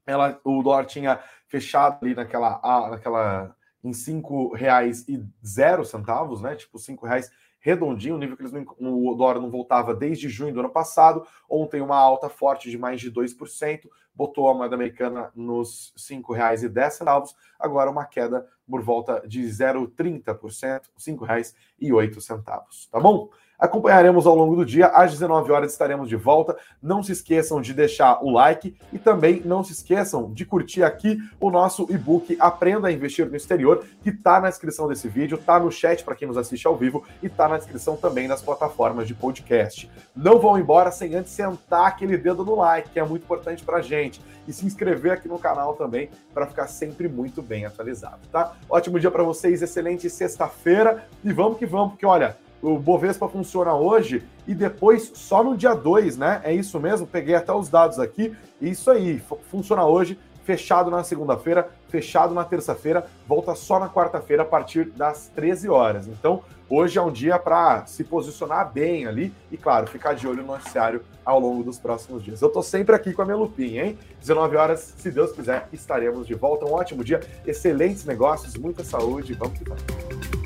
ela, 0.06 0.40
o 0.44 0.62
dólar 0.62 0.86
tinha 0.86 1.20
fechado 1.48 1.98
ali 2.04 2.14
naquela, 2.14 2.62
naquela 2.90 3.56
em 3.84 3.90
R$ 3.90 3.96
5,00, 3.96 6.42
né? 6.42 6.56
Tipo, 6.56 6.78
R$ 6.78 6.84
5,00 6.84 7.32
redondinho, 7.66 8.14
o 8.14 8.18
nível 8.20 8.38
que 8.38 8.44
eles 8.44 8.52
não, 8.52 8.64
o 8.80 9.16
dólar 9.16 9.40
não 9.42 9.50
voltava 9.50 9.96
desde 9.96 10.30
junho 10.30 10.54
do 10.54 10.60
ano 10.60 10.70
passado. 10.70 11.26
Ontem, 11.50 11.82
uma 11.82 11.98
alta 11.98 12.30
forte 12.30 12.70
de 12.70 12.78
mais 12.78 13.02
de 13.02 13.12
2%, 13.12 13.90
botou 14.16 14.50
a 14.50 14.54
moeda 14.54 14.76
americana 14.76 15.32
nos 15.36 15.94
R$ 16.10 16.18
5,10. 16.18 17.36
Agora, 17.60 17.92
uma 17.92 18.06
queda 18.06 18.48
por 18.70 18.82
volta 18.82 19.24
de 19.28 19.44
0,30%, 19.44 20.26
R$ 20.26 20.82
5,08. 21.00 22.44
Tá 22.92 23.00
bom? 23.00 23.30
Acompanharemos 23.58 24.28
ao 24.28 24.36
longo 24.36 24.56
do 24.56 24.66
dia, 24.66 24.88
às 24.88 25.12
19 25.12 25.52
horas 25.52 25.72
estaremos 25.72 26.10
de 26.10 26.16
volta. 26.16 26.58
Não 26.82 27.02
se 27.02 27.14
esqueçam 27.14 27.62
de 27.62 27.74
deixar 27.74 28.22
o 28.22 28.30
like 28.30 28.76
e 28.92 29.00
também 29.00 29.42
não 29.46 29.64
se 29.64 29.72
esqueçam 29.72 30.32
de 30.34 30.46
curtir 30.46 30.84
aqui 30.84 31.18
o 31.40 31.50
nosso 31.50 31.88
e-book 31.90 32.36
Aprenda 32.40 32.90
a 32.90 32.92
Investir 32.92 33.30
no 33.30 33.36
Exterior, 33.36 33.86
que 34.04 34.10
está 34.10 34.42
na 34.42 34.50
descrição 34.50 34.88
desse 34.88 35.08
vídeo, 35.08 35.38
está 35.38 35.58
no 35.58 35.72
chat 35.72 36.04
para 36.04 36.16
quem 36.16 36.28
nos 36.28 36.38
assiste 36.38 36.68
ao 36.68 36.76
vivo 36.76 37.06
e 37.24 37.28
está 37.28 37.48
na 37.48 37.58
descrição 37.58 37.96
também 37.96 38.28
nas 38.28 38.42
plataformas 38.42 39.08
de 39.08 39.14
podcast. 39.14 39.90
Não 40.14 40.38
vão 40.38 40.60
embora 40.60 40.92
sem 40.92 41.16
antes 41.16 41.32
sentar 41.32 41.88
aquele 41.88 42.18
dedo 42.18 42.44
no 42.44 42.56
like, 42.56 42.90
que 42.90 43.00
é 43.00 43.06
muito 43.06 43.24
importante 43.24 43.64
para 43.64 43.78
a 43.78 43.82
gente, 44.06 44.22
e 44.48 44.54
se 44.54 44.66
inscrever 44.66 45.12
aqui 45.12 45.28
no 45.28 45.40
canal 45.40 45.74
também 45.74 46.10
para 46.34 46.46
ficar 46.46 46.68
sempre 46.68 47.08
muito 47.08 47.42
bem 47.42 47.66
atualizado, 47.66 48.20
tá? 48.32 48.54
Ótimo 48.70 49.00
dia 49.00 49.12
para 49.12 49.24
vocês, 49.24 49.62
excelente 49.62 50.10
sexta-feira 50.10 51.08
e 51.24 51.34
vamos 51.34 51.58
que 51.58 51.66
vamos, 51.66 51.92
porque 51.92 52.06
olha 52.06 52.38
o 52.62 52.80
Bovespa 52.80 53.28
funciona 53.28 53.76
hoje 53.76 54.24
e 54.48 54.56
depois 54.56 55.12
só 55.14 55.44
no 55.44 55.56
dia 55.56 55.76
2, 55.76 56.18
né? 56.18 56.42
É 56.44 56.54
isso 56.54 56.80
mesmo, 56.80 57.06
peguei 57.06 57.36
até 57.36 57.54
os 57.54 57.70
dados 57.70 58.00
aqui. 58.00 58.36
Isso 58.60 58.90
aí, 58.90 59.22
funciona 59.52 59.86
hoje, 59.86 60.18
fechado 60.44 60.90
na 60.90 61.04
segunda-feira, 61.04 61.70
fechado 61.90 62.34
na 62.34 62.44
terça-feira, 62.44 63.06
volta 63.28 63.54
só 63.54 63.80
na 63.80 63.88
quarta-feira 63.88 64.44
a 64.44 64.46
partir 64.46 64.86
das 64.86 65.30
13 65.36 65.70
horas. 65.70 66.08
Então, 66.08 66.42
hoje 66.70 66.98
é 66.98 67.02
um 67.02 67.12
dia 67.12 67.38
para 67.40 67.86
se 67.86 68.04
posicionar 68.04 68.72
bem 68.72 69.06
ali 69.08 69.34
e, 69.52 69.58
claro, 69.58 69.88
ficar 69.88 70.14
de 70.14 70.28
olho 70.28 70.42
no 70.42 70.54
noticiário 70.54 71.02
ao 71.24 71.40
longo 71.40 71.64
dos 71.64 71.80
próximos 71.80 72.24
dias. 72.24 72.42
Eu 72.42 72.48
estou 72.48 72.64
sempre 72.64 72.96
aqui 72.96 73.14
com 73.14 73.22
a 73.22 73.26
minha 73.26 73.38
lupinha, 73.38 73.86
hein? 73.86 74.00
19 74.20 74.56
horas, 74.56 74.94
se 74.98 75.12
Deus 75.12 75.32
quiser, 75.32 75.68
estaremos 75.74 76.28
de 76.28 76.36
volta. 76.36 76.66
Um 76.66 76.74
ótimo 76.74 77.04
dia, 77.04 77.20
excelentes 77.46 78.06
negócios, 78.06 78.56
muita 78.56 78.84
saúde, 78.84 79.34
vamos 79.34 79.58
que 79.58 79.64
vamos. 79.64 80.45